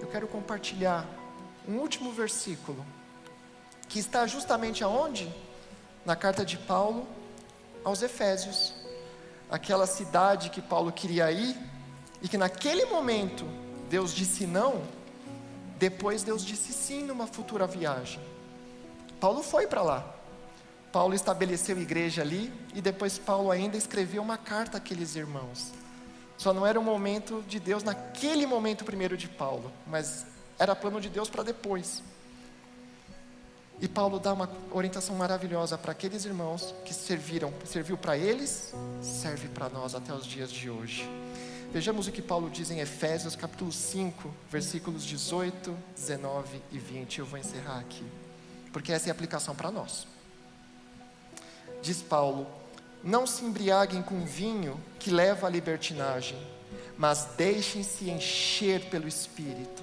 Eu 0.00 0.08
quero 0.08 0.26
compartilhar 0.26 1.06
um 1.68 1.76
último 1.76 2.12
versículo, 2.12 2.84
que 3.88 3.98
está 3.98 4.26
justamente 4.26 4.82
aonde? 4.82 5.32
Na 6.04 6.16
carta 6.16 6.44
de 6.44 6.56
Paulo 6.56 7.06
aos 7.84 8.02
Efésios. 8.02 8.74
Aquela 9.50 9.86
cidade 9.86 10.50
que 10.50 10.62
Paulo 10.62 10.92
queria 10.92 11.30
ir 11.30 11.56
e 12.22 12.28
que 12.28 12.38
naquele 12.38 12.84
momento 12.86 13.44
Deus 13.88 14.14
disse 14.14 14.46
não, 14.46 14.82
depois 15.78 16.22
Deus 16.22 16.44
disse 16.44 16.72
sim 16.72 17.02
numa 17.02 17.26
futura 17.26 17.66
viagem. 17.66 18.20
Paulo 19.18 19.42
foi 19.42 19.66
para 19.66 19.82
lá. 19.82 20.14
Paulo 20.92 21.14
estabeleceu 21.14 21.78
igreja 21.80 22.22
ali 22.22 22.52
e 22.74 22.80
depois 22.80 23.18
Paulo 23.18 23.50
ainda 23.50 23.76
escreveu 23.76 24.22
uma 24.22 24.36
carta 24.36 24.78
àqueles 24.78 25.14
irmãos. 25.14 25.72
Só 26.40 26.54
não 26.54 26.66
era 26.66 26.80
o 26.80 26.82
momento 26.82 27.44
de 27.46 27.60
Deus 27.60 27.82
naquele 27.82 28.46
momento 28.46 28.82
primeiro 28.82 29.14
de 29.14 29.28
Paulo, 29.28 29.70
mas 29.86 30.24
era 30.58 30.74
plano 30.74 30.98
de 30.98 31.10
Deus 31.10 31.28
para 31.28 31.42
depois. 31.42 32.02
E 33.78 33.86
Paulo 33.86 34.18
dá 34.18 34.32
uma 34.32 34.48
orientação 34.70 35.14
maravilhosa 35.16 35.76
para 35.76 35.92
aqueles 35.92 36.24
irmãos 36.24 36.74
que 36.82 36.94
serviram, 36.94 37.52
serviu 37.66 37.98
para 37.98 38.16
eles, 38.16 38.72
serve 39.02 39.48
para 39.48 39.68
nós 39.68 39.94
até 39.94 40.14
os 40.14 40.24
dias 40.24 40.50
de 40.50 40.70
hoje. 40.70 41.06
Vejamos 41.74 42.06
o 42.06 42.10
que 42.10 42.22
Paulo 42.22 42.48
diz 42.48 42.70
em 42.70 42.80
Efésios 42.80 43.36
capítulo 43.36 43.70
5, 43.70 44.34
versículos 44.50 45.04
18, 45.04 45.76
19 45.94 46.62
e 46.72 46.78
20. 46.78 47.18
Eu 47.18 47.26
vou 47.26 47.38
encerrar 47.38 47.80
aqui, 47.80 48.06
porque 48.72 48.92
essa 48.92 49.08
é 49.08 49.10
a 49.10 49.12
aplicação 49.12 49.54
para 49.54 49.70
nós. 49.70 50.06
Diz 51.82 52.00
Paulo: 52.00 52.46
Não 53.02 53.26
se 53.26 53.44
embriaguem 53.44 54.02
com 54.02 54.24
vinho 54.24 54.80
que 54.98 55.10
leva 55.10 55.46
à 55.46 55.50
libertinagem, 55.50 56.38
mas 56.98 57.28
deixem-se 57.36 58.10
encher 58.10 58.82
pelo 58.90 59.08
Espírito. 59.08 59.82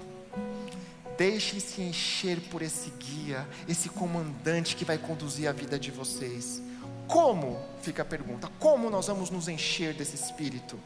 Deixem-se 1.17 1.81
encher 1.81 2.39
por 2.51 2.61
esse 2.61 2.91
guia, 2.91 3.47
esse 3.67 3.89
comandante 3.89 4.75
que 4.75 4.85
vai 4.85 4.97
conduzir 4.97 5.47
a 5.47 5.51
vida 5.51 5.79
de 5.79 5.89
vocês. 5.89 6.61
Como? 7.07 7.59
Fica 7.81 8.03
a 8.03 8.05
pergunta: 8.05 8.49
como 8.59 8.89
nós 8.89 9.07
vamos 9.07 9.31
nos 9.31 9.47
encher 9.47 9.93
desse 9.93 10.15
Espírito? 10.15 10.77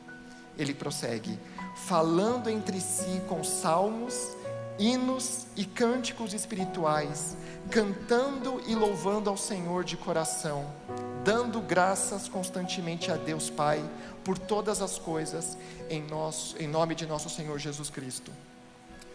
ele 0.57 0.73
prossegue: 0.73 1.37
falando 1.75 2.49
entre 2.49 2.79
si 2.79 3.21
com 3.27 3.43
salmos, 3.43 4.15
hinos 4.77 5.45
e 5.55 5.65
cânticos 5.65 6.33
espirituais, 6.33 7.35
cantando 7.69 8.61
e 8.67 8.75
louvando 8.75 9.29
ao 9.29 9.37
Senhor 9.37 9.83
de 9.83 9.97
coração, 9.97 10.65
dando 11.23 11.61
graças 11.61 12.27
constantemente 12.27 13.11
a 13.11 13.15
Deus 13.15 13.49
Pai 13.49 13.83
por 14.23 14.37
todas 14.37 14.81
as 14.81 14.97
coisas, 14.97 15.57
em, 15.89 16.01
nosso, 16.01 16.57
em 16.61 16.67
nome 16.67 16.95
de 16.95 17.05
nosso 17.05 17.29
Senhor 17.29 17.57
Jesus 17.59 17.89
Cristo. 17.89 18.31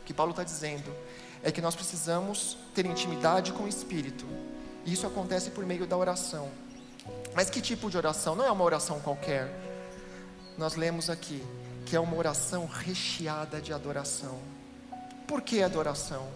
O 0.00 0.04
que 0.04 0.14
Paulo 0.14 0.30
está 0.30 0.44
dizendo 0.44 0.94
é 1.42 1.50
que 1.50 1.61
nós 1.61 1.74
precisamos 1.74 2.57
ter 2.74 2.86
intimidade 2.86 3.52
com 3.52 3.64
o 3.64 3.68
Espírito, 3.68 4.26
e 4.84 4.92
isso 4.92 5.07
acontece 5.07 5.50
por 5.50 5.66
meio 5.66 5.86
da 5.86 5.96
oração. 5.96 6.48
Mas 7.34 7.50
que 7.50 7.61
tipo 7.61 7.90
de 7.90 7.96
oração? 7.96 8.34
Não 8.34 8.44
é 8.44 8.50
uma 8.50 8.64
oração 8.64 9.00
qualquer 9.00 9.48
nós 10.57 10.74
lemos 10.74 11.11
aqui 11.11 11.44
que 11.84 11.94
é 11.94 12.00
uma 12.00 12.16
oração 12.16 12.66
recheada 12.66 13.61
de 13.61 13.72
adoração. 13.72 14.40
Por 15.26 15.40
que 15.40 15.62
adoração? 15.62 16.28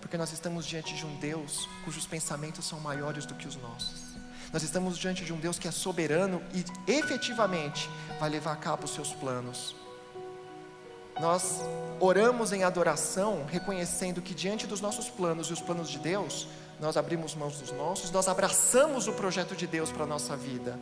Porque 0.00 0.16
nós 0.16 0.32
estamos 0.32 0.66
diante 0.66 0.94
de 0.94 1.04
um 1.04 1.16
Deus 1.16 1.68
cujos 1.84 2.06
pensamentos 2.06 2.64
são 2.64 2.78
maiores 2.78 3.26
do 3.26 3.34
que 3.34 3.48
os 3.48 3.56
nossos. 3.56 4.03
Nós 4.54 4.62
estamos 4.62 4.96
diante 4.96 5.22
de 5.22 5.34
um 5.34 5.36
Deus 5.36 5.58
que 5.58 5.68
é 5.68 5.70
soberano 5.70 6.40
e 6.54 6.64
efetivamente 6.90 7.90
vai 8.18 8.30
levar 8.30 8.52
a 8.52 8.56
cabo 8.56 8.84
os 8.84 8.94
seus 8.94 9.12
planos. 9.12 9.76
Nós 11.20 11.60
oramos 12.00 12.52
em 12.52 12.64
adoração, 12.64 13.44
reconhecendo 13.44 14.22
que 14.22 14.32
diante 14.32 14.66
dos 14.66 14.80
nossos 14.80 15.10
planos 15.10 15.48
e 15.48 15.52
os 15.52 15.60
planos 15.60 15.90
de 15.90 15.98
Deus, 15.98 16.48
nós 16.80 16.96
abrimos 16.96 17.34
mãos 17.34 17.60
dos 17.60 17.70
nossos, 17.72 18.10
nós 18.10 18.28
abraçamos 18.28 19.06
o 19.06 19.12
projeto 19.12 19.54
de 19.54 19.66
Deus 19.66 19.92
para 19.92 20.04
a 20.04 20.06
nossa 20.06 20.34
vida 20.34 20.78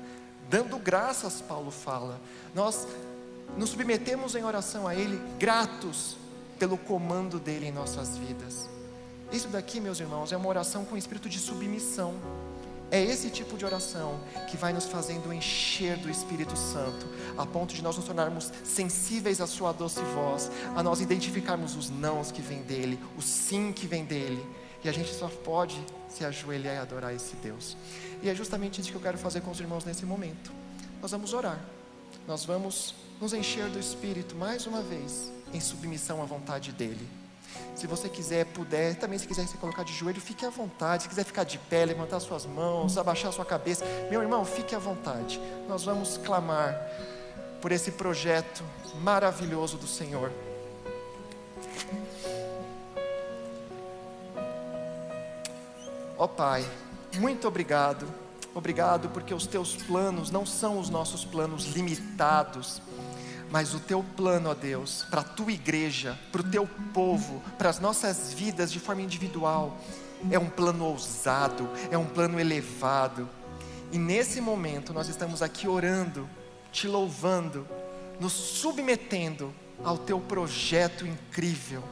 dando 0.52 0.78
graças, 0.78 1.40
Paulo 1.40 1.70
fala. 1.70 2.20
Nós 2.54 2.86
nos 3.56 3.70
submetemos 3.70 4.34
em 4.34 4.44
oração 4.44 4.86
a 4.86 4.94
Ele, 4.94 5.18
gratos 5.38 6.14
pelo 6.58 6.76
comando 6.76 7.40
dele 7.40 7.68
em 7.68 7.72
nossas 7.72 8.18
vidas. 8.18 8.68
Isso 9.32 9.48
daqui, 9.48 9.80
meus 9.80 9.98
irmãos, 9.98 10.30
é 10.30 10.36
uma 10.36 10.48
oração 10.48 10.84
com 10.84 10.94
espírito 10.94 11.26
de 11.26 11.38
submissão. 11.38 12.14
É 12.92 13.02
esse 13.02 13.30
tipo 13.30 13.56
de 13.56 13.64
oração 13.64 14.20
que 14.50 14.56
vai 14.58 14.70
nos 14.70 14.84
fazendo 14.84 15.32
encher 15.32 15.96
do 15.96 16.10
Espírito 16.10 16.54
Santo, 16.54 17.08
a 17.38 17.46
ponto 17.46 17.72
de 17.72 17.80
nós 17.80 17.96
nos 17.96 18.04
tornarmos 18.04 18.52
sensíveis 18.62 19.40
à 19.40 19.46
Sua 19.46 19.72
doce 19.72 20.02
voz, 20.14 20.50
a 20.76 20.82
nós 20.82 21.00
identificarmos 21.00 21.74
os 21.74 21.88
nãos 21.88 22.30
que 22.30 22.42
vêm 22.42 22.60
dEle, 22.64 23.00
o 23.16 23.22
sim 23.22 23.72
que 23.72 23.86
vem 23.86 24.04
dEle, 24.04 24.46
e 24.84 24.90
a 24.90 24.92
gente 24.92 25.10
só 25.14 25.26
pode 25.26 25.82
se 26.06 26.22
ajoelhar 26.22 26.74
e 26.74 26.78
adorar 26.78 27.14
esse 27.14 27.34
Deus. 27.36 27.78
E 28.22 28.28
é 28.28 28.34
justamente 28.34 28.82
isso 28.82 28.90
que 28.90 28.96
eu 28.96 29.00
quero 29.00 29.16
fazer 29.16 29.40
com 29.40 29.50
os 29.50 29.58
irmãos 29.58 29.86
nesse 29.86 30.04
momento. 30.04 30.52
Nós 31.00 31.12
vamos 31.12 31.32
orar. 31.32 31.58
Nós 32.28 32.44
vamos 32.44 32.94
nos 33.18 33.32
encher 33.32 33.70
do 33.70 33.78
Espírito 33.78 34.36
mais 34.36 34.66
uma 34.66 34.82
vez, 34.82 35.32
em 35.54 35.60
submissão 35.60 36.20
à 36.20 36.26
vontade 36.26 36.70
dEle. 36.72 37.21
Se 37.74 37.86
você 37.86 38.08
quiser, 38.08 38.46
puder, 38.46 38.94
também 38.96 39.18
se 39.18 39.26
quiser 39.26 39.46
se 39.46 39.56
colocar 39.56 39.82
de 39.84 39.92
joelho, 39.92 40.20
fique 40.20 40.44
à 40.44 40.50
vontade. 40.50 41.04
Se 41.04 41.08
quiser 41.08 41.24
ficar 41.24 41.44
de 41.44 41.58
pé, 41.58 41.84
levantar 41.84 42.20
suas 42.20 42.46
mãos, 42.46 42.96
abaixar 42.98 43.32
sua 43.32 43.44
cabeça, 43.44 43.84
meu 44.10 44.22
irmão, 44.22 44.44
fique 44.44 44.74
à 44.74 44.78
vontade. 44.78 45.40
Nós 45.68 45.84
vamos 45.84 46.16
clamar 46.18 46.76
por 47.60 47.72
esse 47.72 47.92
projeto 47.92 48.62
maravilhoso 49.00 49.76
do 49.76 49.86
Senhor. 49.86 50.30
Ó 56.18 56.24
oh, 56.24 56.28
Pai, 56.28 56.64
muito 57.18 57.48
obrigado. 57.48 58.06
Obrigado 58.54 59.08
porque 59.08 59.32
os 59.32 59.46
teus 59.46 59.74
planos 59.74 60.30
não 60.30 60.44
são 60.44 60.78
os 60.78 60.90
nossos 60.90 61.24
planos 61.24 61.64
limitados, 61.66 62.82
mas 63.52 63.74
o 63.74 63.80
teu 63.80 64.02
plano, 64.16 64.48
ó 64.48 64.54
Deus, 64.54 65.04
para 65.10 65.20
a 65.20 65.24
tua 65.24 65.52
igreja, 65.52 66.18
para 66.32 66.40
o 66.40 66.50
teu 66.50 66.66
povo, 66.94 67.42
para 67.58 67.68
as 67.68 67.78
nossas 67.78 68.32
vidas 68.32 68.72
de 68.72 68.80
forma 68.80 69.02
individual, 69.02 69.78
é 70.30 70.38
um 70.38 70.48
plano 70.48 70.86
ousado, 70.86 71.68
é 71.90 71.98
um 71.98 72.06
plano 72.06 72.40
elevado. 72.40 73.28
E 73.92 73.98
nesse 73.98 74.40
momento 74.40 74.94
nós 74.94 75.06
estamos 75.08 75.42
aqui 75.42 75.68
orando, 75.68 76.26
te 76.72 76.88
louvando, 76.88 77.68
nos 78.18 78.32
submetendo 78.32 79.52
ao 79.84 79.98
teu 79.98 80.18
projeto 80.18 81.06
incrível. 81.06 81.84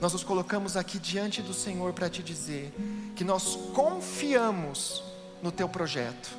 Nós 0.00 0.12
nos 0.12 0.24
colocamos 0.24 0.76
aqui 0.76 0.98
diante 0.98 1.40
do 1.40 1.54
Senhor 1.54 1.92
para 1.92 2.10
te 2.10 2.20
dizer 2.20 2.74
que 3.14 3.22
nós 3.22 3.56
confiamos 3.72 5.04
no 5.40 5.52
teu 5.52 5.68
projeto, 5.68 6.36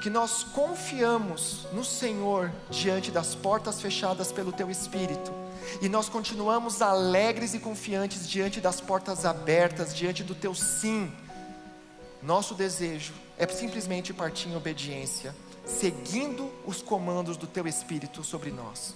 que 0.00 0.08
nós 0.08 0.42
confiamos 0.42 1.66
no 1.72 1.84
Senhor 1.84 2.50
diante 2.70 3.10
das 3.10 3.34
portas 3.34 3.80
fechadas 3.80 4.32
pelo 4.32 4.50
teu 4.50 4.70
Espírito, 4.70 5.32
e 5.82 5.88
nós 5.88 6.08
continuamos 6.08 6.80
alegres 6.80 7.54
e 7.54 7.58
confiantes 7.58 8.28
diante 8.28 8.60
das 8.60 8.80
portas 8.80 9.24
abertas, 9.24 9.94
diante 9.94 10.24
do 10.24 10.34
teu 10.34 10.54
sim. 10.54 11.12
Nosso 12.22 12.54
desejo 12.54 13.12
é 13.38 13.46
simplesmente 13.46 14.12
partir 14.12 14.48
em 14.48 14.56
obediência, 14.56 15.34
seguindo 15.64 16.50
os 16.66 16.82
comandos 16.82 17.36
do 17.36 17.46
teu 17.46 17.66
Espírito 17.66 18.24
sobre 18.24 18.50
nós. 18.50 18.94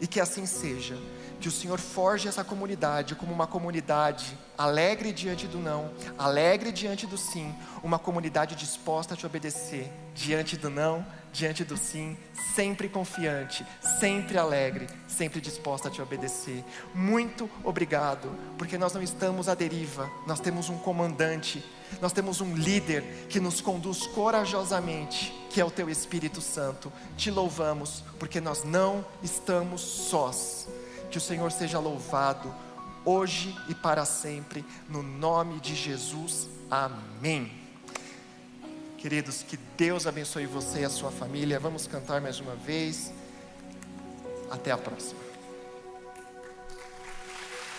E 0.00 0.06
que 0.06 0.18
assim 0.18 0.46
seja, 0.46 0.96
que 1.40 1.48
o 1.48 1.52
Senhor 1.52 1.78
forge 1.78 2.28
essa 2.28 2.44
comunidade 2.44 3.14
como 3.14 3.32
uma 3.32 3.46
comunidade 3.46 4.36
alegre 4.56 5.12
diante 5.12 5.46
do 5.46 5.58
não, 5.58 5.90
alegre 6.18 6.70
diante 6.70 7.06
do 7.06 7.16
sim, 7.16 7.54
uma 7.82 7.98
comunidade 7.98 8.54
disposta 8.54 9.14
a 9.14 9.16
te 9.16 9.24
obedecer 9.24 9.90
diante 10.14 10.56
do 10.56 10.68
não, 10.68 11.04
diante 11.32 11.64
do 11.64 11.76
sim, 11.76 12.16
sempre 12.54 12.88
confiante, 12.88 13.64
sempre 13.98 14.36
alegre, 14.36 14.86
sempre 15.08 15.40
disposta 15.40 15.88
a 15.88 15.90
te 15.90 16.02
obedecer. 16.02 16.62
Muito 16.94 17.48
obrigado, 17.64 18.30
porque 18.58 18.76
nós 18.76 18.92
não 18.92 19.02
estamos 19.02 19.48
à 19.48 19.54
deriva, 19.54 20.10
nós 20.26 20.40
temos 20.40 20.68
um 20.68 20.76
comandante, 20.76 21.64
nós 22.00 22.12
temos 22.12 22.40
um 22.40 22.54
líder 22.54 23.02
que 23.28 23.40
nos 23.40 23.60
conduz 23.60 24.06
corajosamente, 24.06 25.32
que 25.50 25.60
é 25.60 25.64
o 25.64 25.70
teu 25.70 25.88
Espírito 25.88 26.40
Santo. 26.40 26.92
Te 27.16 27.30
louvamos, 27.30 28.04
porque 28.18 28.40
nós 28.40 28.64
não 28.64 29.04
estamos 29.22 29.80
sós. 29.80 30.68
Que 31.10 31.18
o 31.18 31.20
Senhor 31.20 31.50
seja 31.50 31.78
louvado 31.78 32.54
hoje 33.04 33.56
e 33.68 33.74
para 33.74 34.04
sempre, 34.04 34.64
no 34.88 35.02
nome 35.02 35.60
de 35.60 35.74
Jesus. 35.74 36.48
Amém. 36.70 37.50
Queridos, 38.98 39.42
que 39.42 39.56
Deus 39.78 40.06
abençoe 40.06 40.46
você 40.46 40.80
e 40.80 40.84
a 40.84 40.90
sua 40.90 41.10
família. 41.10 41.58
Vamos 41.58 41.86
cantar 41.86 42.20
mais 42.20 42.38
uma 42.38 42.54
vez. 42.54 43.12
Até 44.50 44.70
a 44.70 44.76
próxima. 44.76 45.29